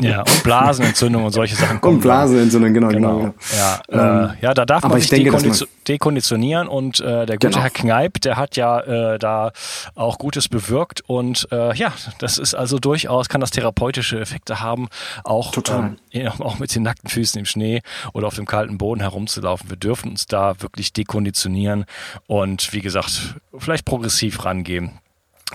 [0.00, 1.96] Ja, und Blasenentzündung und solche Sachen kommen.
[1.96, 3.16] Und Blasenentzündung, genau, genau.
[3.18, 3.80] genau ja.
[3.90, 7.48] Ja, ähm, äh, ja, da darf man sich denke, dekonditio dekonditionieren und äh, der gute
[7.48, 7.60] genau.
[7.60, 9.52] Herr Kneip, der hat ja äh, da
[9.94, 14.88] auch Gutes bewirkt und äh, ja, das ist also durchaus, kann das therapeutische Effekte haben,
[15.24, 15.96] auch, Total.
[16.12, 17.82] Ähm, auch mit den nackten Füßen im Schnee
[18.12, 19.70] oder auf dem kalten Boden herumzulaufen.
[19.70, 21.86] Wir dürfen uns da wirklich dekonditionieren
[22.26, 25.00] und wie gesagt, vielleicht progressiv rangehen.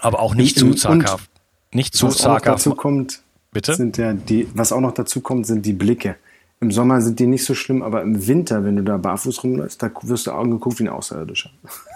[0.01, 1.29] Aber auch nicht zu zaghaft.
[1.71, 2.45] Nicht zu zaghaft.
[2.45, 3.23] dazu kommt,
[3.53, 3.75] Bitte?
[3.75, 6.15] Sind ja die, was auch noch dazu kommt, sind die Blicke.
[6.59, 9.83] Im Sommer sind die nicht so schlimm, aber im Winter, wenn du da barfuß rumläufst,
[9.83, 11.51] da wirst du angeguckt wie ein Außerirdischer.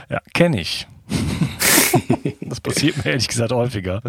[0.09, 0.87] ja, kenne ich.
[2.41, 4.01] das passiert mir ehrlich gesagt häufiger,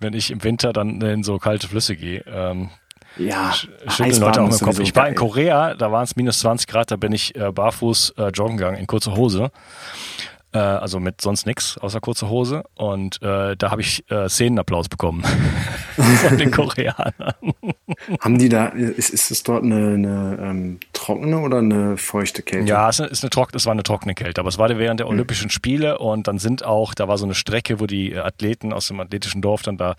[0.00, 2.24] wenn ich im Winter dann in so kalte Flüsse gehe.
[2.26, 2.68] Ähm,
[3.16, 3.52] ja,
[3.88, 4.80] schütteln Leute auch im Kopf.
[4.80, 8.14] Ich war in Korea, da waren es minus 20 Grad, da bin ich äh, barfuß
[8.18, 9.50] äh, joggen gegangen in kurzer Hose
[10.54, 12.62] äh, also mit sonst nichts außer kurzer Hose.
[12.76, 15.22] Und äh, da habe ich äh, Szenenapplaus bekommen
[15.96, 17.34] von den Koreanern.
[18.20, 22.68] Haben die da, ist, ist es dort eine, eine ähm, trockene oder eine feuchte Kälte?
[22.68, 25.06] Ja, es ist eine trockene, es war eine trockene Kälte, aber es war während der
[25.06, 25.14] hm.
[25.14, 28.88] Olympischen Spiele und dann sind auch, da war so eine Strecke, wo die Athleten aus
[28.88, 29.96] dem athletischen Dorf dann da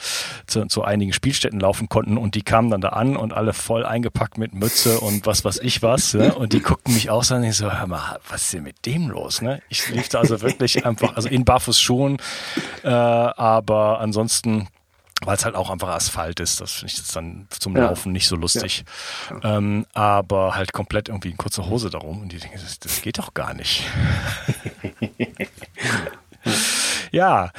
[0.47, 3.85] zu, zu einigen Spielstätten laufen konnten und die kamen dann da an und alle voll
[3.85, 6.13] eingepackt mit Mütze und was weiß ich was.
[6.15, 6.33] Ne?
[6.33, 8.63] Und die guckten mich auch so an und ich so, hör mal, was ist denn
[8.63, 9.41] mit dem los?
[9.41, 9.61] Ne?
[9.69, 12.17] Ich lief da also wirklich einfach, also in Barfußschuhen,
[12.83, 14.67] äh, aber ansonsten
[15.23, 16.59] weil es halt auch einfach Asphalt ist.
[16.59, 18.13] Das finde ich jetzt dann zum Laufen ja.
[18.13, 18.83] nicht so lustig.
[19.29, 19.57] Ja.
[19.57, 22.21] Ähm, aber halt komplett irgendwie in kurzer Hose darum.
[22.21, 23.83] Und die denken, das, das geht doch gar nicht.
[27.11, 27.51] ja,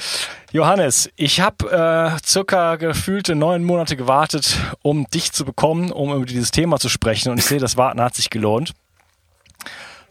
[0.53, 6.27] Johannes, ich habe äh, circa gefühlte neun Monate gewartet, um dich zu bekommen, um über
[6.27, 7.31] dieses Thema zu sprechen.
[7.31, 8.73] Und ich sehe, das Warten hat sich gelohnt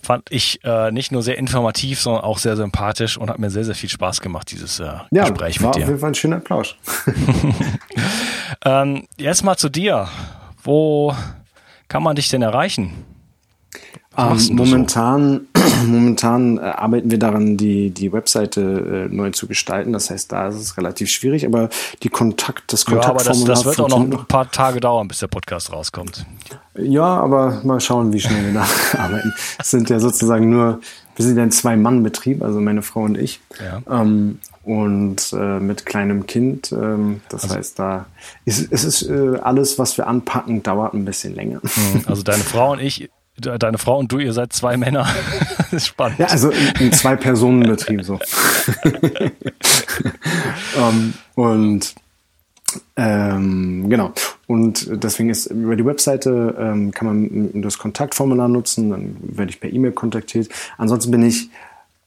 [0.05, 3.65] fand ich äh, nicht nur sehr informativ, sondern auch sehr sympathisch und hat mir sehr,
[3.65, 5.89] sehr viel Spaß gemacht, dieses äh, ja, Gespräch mit dir.
[5.89, 6.75] Ja, war ein schöner Applaus.
[8.65, 10.07] ähm, jetzt mal zu dir.
[10.63, 11.13] Wo
[11.87, 13.05] kann man dich denn erreichen?
[14.17, 15.54] Ähm, momentan so?
[15.87, 19.93] momentan äh, arbeiten wir daran, die, die Webseite äh, neu zu gestalten.
[19.93, 21.69] Das heißt, da ist es relativ schwierig, aber
[22.03, 23.23] die Kontakt, das Kontaktformular.
[23.25, 26.25] Ja, aber das, das wird auch noch ein paar Tage dauern, bis der Podcast rauskommt.
[26.77, 28.65] Ja, aber mal schauen, wie schnell wir da
[28.97, 29.33] arbeiten.
[29.59, 30.81] Es sind ja sozusagen nur,
[31.15, 33.39] wir sind ja ein Zwei-Mann-Betrieb, also meine Frau und ich.
[33.59, 34.01] Ja.
[34.01, 36.71] Ähm, und äh, mit kleinem Kind.
[36.71, 38.07] Ähm, das also, heißt, da
[38.45, 41.61] ist es ist äh, alles, was wir anpacken, dauert ein bisschen länger.
[41.63, 42.01] Mhm.
[42.07, 45.07] Also deine Frau und ich deine Frau und du, ihr seid zwei Männer.
[45.57, 46.19] das ist spannend.
[46.19, 48.19] Ja, also ein Zwei-Personen-Betrieb so.
[50.77, 51.95] um, ähm, und
[52.97, 54.13] ähm, genau.
[54.47, 59.59] Und deswegen ist über die Webseite ähm, kann man das Kontaktformular nutzen, dann werde ich
[59.59, 60.49] per E-Mail kontaktiert.
[60.77, 61.49] Ansonsten bin ich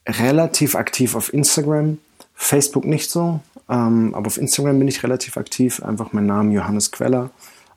[0.07, 1.99] relativ aktiv auf Instagram,
[2.33, 5.81] Facebook nicht so, ähm, aber auf Instagram bin ich relativ aktiv.
[5.83, 7.29] Einfach mein Name Johannes Queller.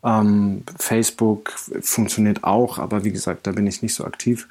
[0.04, 4.48] Ähm, Facebook funktioniert auch, aber wie gesagt, da bin ich nicht so aktiv.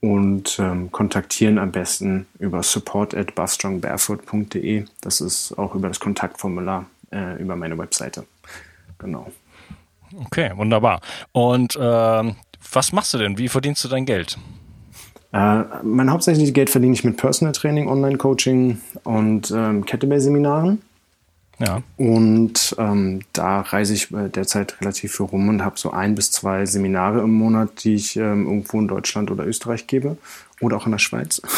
[0.00, 4.84] Und ähm, kontaktieren am besten über support at buffstrongbarefoot.de.
[5.00, 8.24] Das ist auch über das Kontaktformular äh, über meine Webseite.
[8.98, 9.32] Genau.
[10.26, 11.00] Okay, wunderbar.
[11.32, 12.32] Und äh,
[12.72, 13.38] was machst du denn?
[13.38, 14.38] Wie verdienst du dein Geld?
[15.32, 20.82] Äh, mein hauptsächliches Geld verdiene ich mit Personal Training, Online-Coaching und ähm, Kettlebell-Seminaren.
[21.58, 21.82] Ja.
[21.96, 26.30] Und ähm, da reise ich äh, derzeit relativ viel rum und habe so ein bis
[26.30, 30.18] zwei Seminare im Monat, die ich ähm, irgendwo in Deutschland oder Österreich gebe
[30.60, 31.42] oder auch in der Schweiz.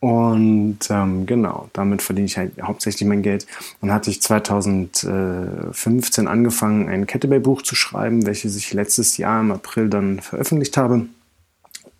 [0.00, 3.46] Und ähm, genau, damit verdiene ich halt hauptsächlich mein Geld.
[3.82, 9.90] Dann hatte ich 2015 angefangen, ein Kettlebell-Buch zu schreiben, welches ich letztes Jahr im April
[9.90, 11.04] dann veröffentlicht habe.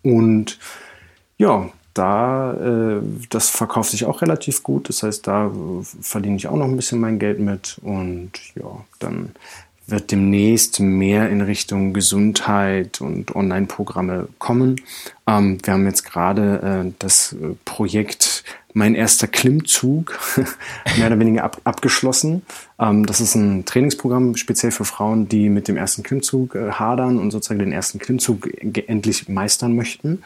[0.01, 0.57] Und
[1.37, 4.89] ja, da, äh, das verkauft sich auch relativ gut.
[4.89, 5.51] Das heißt, da
[6.01, 7.79] verdiene ich auch noch ein bisschen mein Geld mit.
[7.83, 9.31] Und ja, dann
[9.91, 14.81] wird demnächst mehr in Richtung Gesundheit und Online-Programme kommen.
[15.27, 20.17] Ähm, wir haben jetzt gerade äh, das äh, Projekt Mein erster Klimmzug
[20.97, 22.43] mehr oder weniger ab, abgeschlossen.
[22.79, 27.19] Ähm, das ist ein Trainingsprogramm speziell für Frauen, die mit dem ersten Klimmzug äh, hadern
[27.19, 28.49] und sozusagen den ersten Klimmzug
[28.87, 30.23] endlich meistern möchten.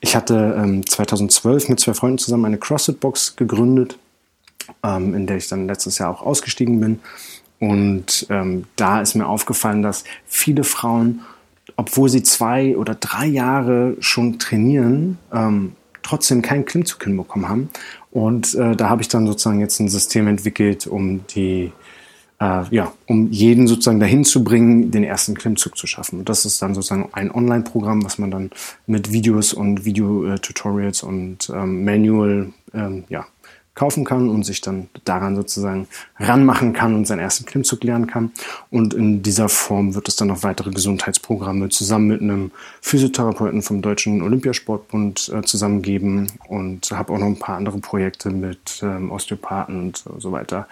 [0.00, 3.98] Ich hatte ähm, 2012 mit zwei Freunden zusammen eine CrossFit-Box gegründet,
[4.84, 7.00] ähm, in der ich dann letztes Jahr auch ausgestiegen bin.
[7.58, 11.20] Und ähm, da ist mir aufgefallen, dass viele Frauen,
[11.76, 17.70] obwohl sie zwei oder drei Jahre schon trainieren, ähm, trotzdem keinen Klimmzug hinbekommen haben.
[18.10, 21.72] Und äh, da habe ich dann sozusagen jetzt ein System entwickelt, um die
[22.40, 26.18] äh, ja, um jeden sozusagen dahin zu bringen, den ersten Klimmzug zu schaffen.
[26.20, 28.50] Und das ist dann sozusagen ein Online-Programm, was man dann
[28.86, 33.26] mit Videos und Video-Tutorials und ähm, Manual ähm, ja,
[33.76, 35.86] kaufen kann und sich dann daran sozusagen
[36.18, 38.32] ranmachen kann und seinen ersten Klimmzug lernen kann.
[38.70, 42.50] Und in dieser Form wird es dann noch weitere Gesundheitsprogramme zusammen mit einem
[42.80, 48.80] Physiotherapeuten vom Deutschen Olympiasportbund äh, zusammengeben und habe auch noch ein paar andere Projekte mit
[48.82, 50.66] ähm, Osteopathen und so weiter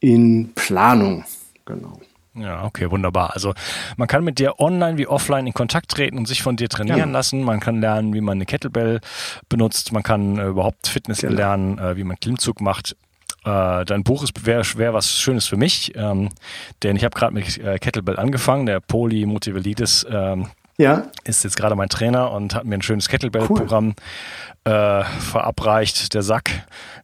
[0.00, 1.24] in Planung.
[1.64, 1.98] Genau.
[2.40, 3.34] Ja, okay, wunderbar.
[3.34, 3.54] Also
[3.96, 6.98] man kann mit dir online wie offline in Kontakt treten und sich von dir trainieren
[6.98, 7.06] ja.
[7.06, 7.42] lassen.
[7.42, 9.00] Man kann lernen, wie man eine Kettlebell
[9.48, 9.92] benutzt.
[9.92, 11.34] Man kann äh, überhaupt Fitness genau.
[11.34, 12.96] lernen, äh, wie man Klimmzug macht.
[13.44, 16.30] äh, dein Buch wäre wär was Schönes für mich, ähm,
[16.82, 20.48] denn ich habe gerade mit äh, Kettlebell angefangen, der Polymotivalitis ähm,
[20.78, 21.08] ja.
[21.24, 23.94] ist jetzt gerade mein Trainer und hat mir ein schönes Kettlebell-Programm
[24.66, 24.72] cool.
[24.72, 26.50] äh, verabreicht, der Sack.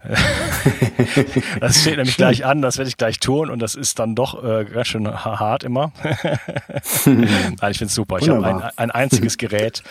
[1.60, 4.42] das steht nämlich gleich an, das werde ich gleich tun und das ist dann doch
[4.42, 5.92] äh, ganz schön hart immer.
[7.04, 8.18] Nein, ich finde es super.
[8.20, 9.82] Ich habe ein, ein, einziges Gerät,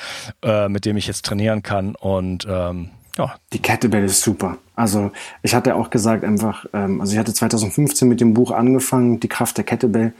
[0.44, 3.36] äh, mit dem ich jetzt trainieren kann und ähm, ja.
[3.52, 4.58] Die Kettlebell ist super.
[4.76, 5.12] Also
[5.44, 9.28] ich hatte auch gesagt einfach, ähm, also ich hatte 2015 mit dem Buch angefangen, die
[9.28, 10.14] Kraft der Kettlebell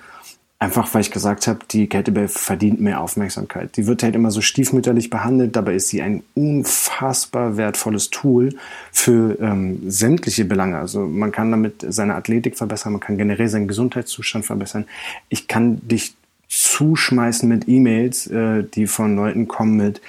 [0.64, 3.76] Einfach weil ich gesagt habe, die Kettlebell verdient mehr Aufmerksamkeit.
[3.76, 8.56] Die wird halt immer so stiefmütterlich behandelt, dabei ist sie ein unfassbar wertvolles Tool
[8.94, 10.78] für ähm, sämtliche Belange.
[10.78, 14.86] Also man kann damit seine Athletik verbessern, man kann generell seinen Gesundheitszustand verbessern.
[15.28, 16.16] Ich kann dich
[16.48, 20.00] zuschmeißen mit E-Mails, äh, die von Leuten kommen mit,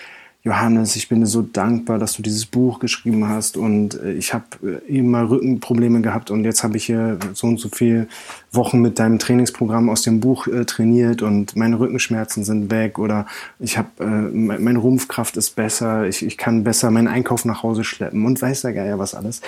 [0.46, 4.34] Johannes, ich bin dir so dankbar, dass du dieses Buch geschrieben hast und äh, ich
[4.34, 8.08] habe äh, immer Rückenprobleme gehabt und jetzt habe ich hier so und so viele
[8.52, 13.26] Wochen mit deinem Trainingsprogramm aus dem Buch äh, trainiert und meine Rückenschmerzen sind weg oder
[13.58, 17.82] ich habe äh, meine Rumpfkraft ist besser, ich, ich kann besser meinen Einkauf nach Hause
[17.82, 19.40] schleppen und weiß der Geier was alles.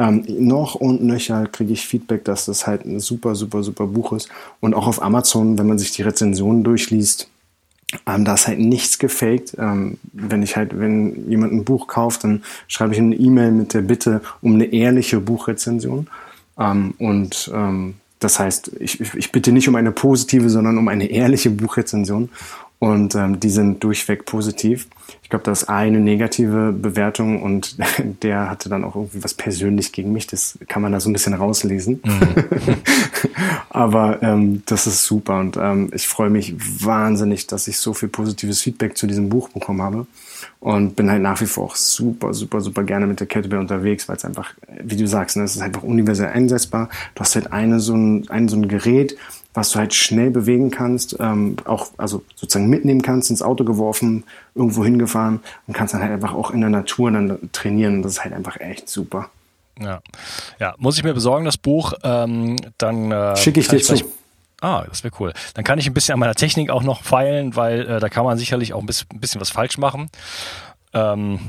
[0.00, 4.12] Ähm, noch und nöcher kriege ich Feedback, dass das halt ein super, super, super Buch
[4.12, 4.28] ist.
[4.58, 7.28] Und auch auf Amazon, wenn man sich die Rezensionen durchliest,
[8.06, 9.56] ähm, da ist halt nichts gefaked.
[9.58, 13.74] Ähm, wenn ich halt, wenn jemand ein Buch kauft, dann schreibe ich eine E-Mail mit
[13.74, 16.08] der Bitte um eine ehrliche Buchrezension.
[16.58, 21.06] Ähm, und ähm, das heißt, ich, ich bitte nicht um eine positive, sondern um eine
[21.10, 22.28] ehrliche Buchrezension.
[22.82, 24.88] Und ähm, die sind durchweg positiv.
[25.22, 27.76] Ich glaube, da ist eine negative Bewertung und
[28.24, 30.26] der hatte dann auch irgendwie was persönlich gegen mich.
[30.26, 32.00] Das kann man da so ein bisschen rauslesen.
[32.02, 32.74] Mhm.
[33.70, 38.08] Aber ähm, das ist super und ähm, ich freue mich wahnsinnig, dass ich so viel
[38.08, 40.08] positives Feedback zu diesem Buch bekommen habe
[40.58, 44.08] und bin halt nach wie vor auch super, super, super gerne mit der Kettlebell unterwegs,
[44.08, 46.88] weil es einfach, wie du sagst, ne, es ist einfach universell einsetzbar.
[47.14, 49.16] Du hast halt eine so ein, ein so ein Gerät,
[49.54, 54.24] was du halt schnell bewegen kannst, ähm, auch also sozusagen mitnehmen kannst, ins Auto geworfen,
[54.54, 57.96] irgendwo hingefahren und kannst dann halt einfach auch in der Natur dann trainieren.
[57.96, 59.30] Und das ist halt einfach echt super.
[59.80, 60.00] Ja,
[60.58, 61.92] ja, muss ich mir besorgen, das Buch.
[62.02, 63.96] Ähm, dann äh, schicke ich dir zu.
[64.60, 65.32] Ah, das wäre cool.
[65.54, 68.24] Dann kann ich ein bisschen an meiner Technik auch noch feilen, weil äh, da kann
[68.24, 70.08] man sicherlich auch ein bisschen, ein bisschen was falsch machen.
[70.92, 71.40] Ähm,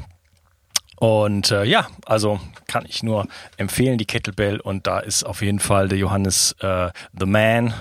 [1.04, 3.28] und äh, ja, also kann ich nur
[3.58, 4.62] empfehlen, die Kettlebell.
[4.62, 7.74] Und da ist auf jeden Fall der Johannes äh, The Man,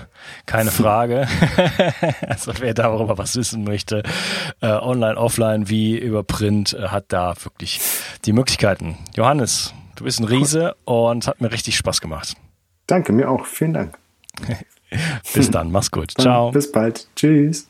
[0.45, 1.25] keine Frage.
[2.27, 4.03] also wer darüber was wissen möchte,
[4.59, 7.79] äh, online, offline, wie über Print, äh, hat da wirklich
[8.25, 8.97] die Möglichkeiten.
[9.15, 12.33] Johannes, du bist ein Riese und hat mir richtig Spaß gemacht.
[12.87, 13.45] Danke, mir auch.
[13.45, 13.97] Vielen Dank.
[15.33, 16.11] bis dann, mach's gut.
[16.19, 16.51] Ciao.
[16.51, 17.07] Bis bald.
[17.15, 17.69] Tschüss.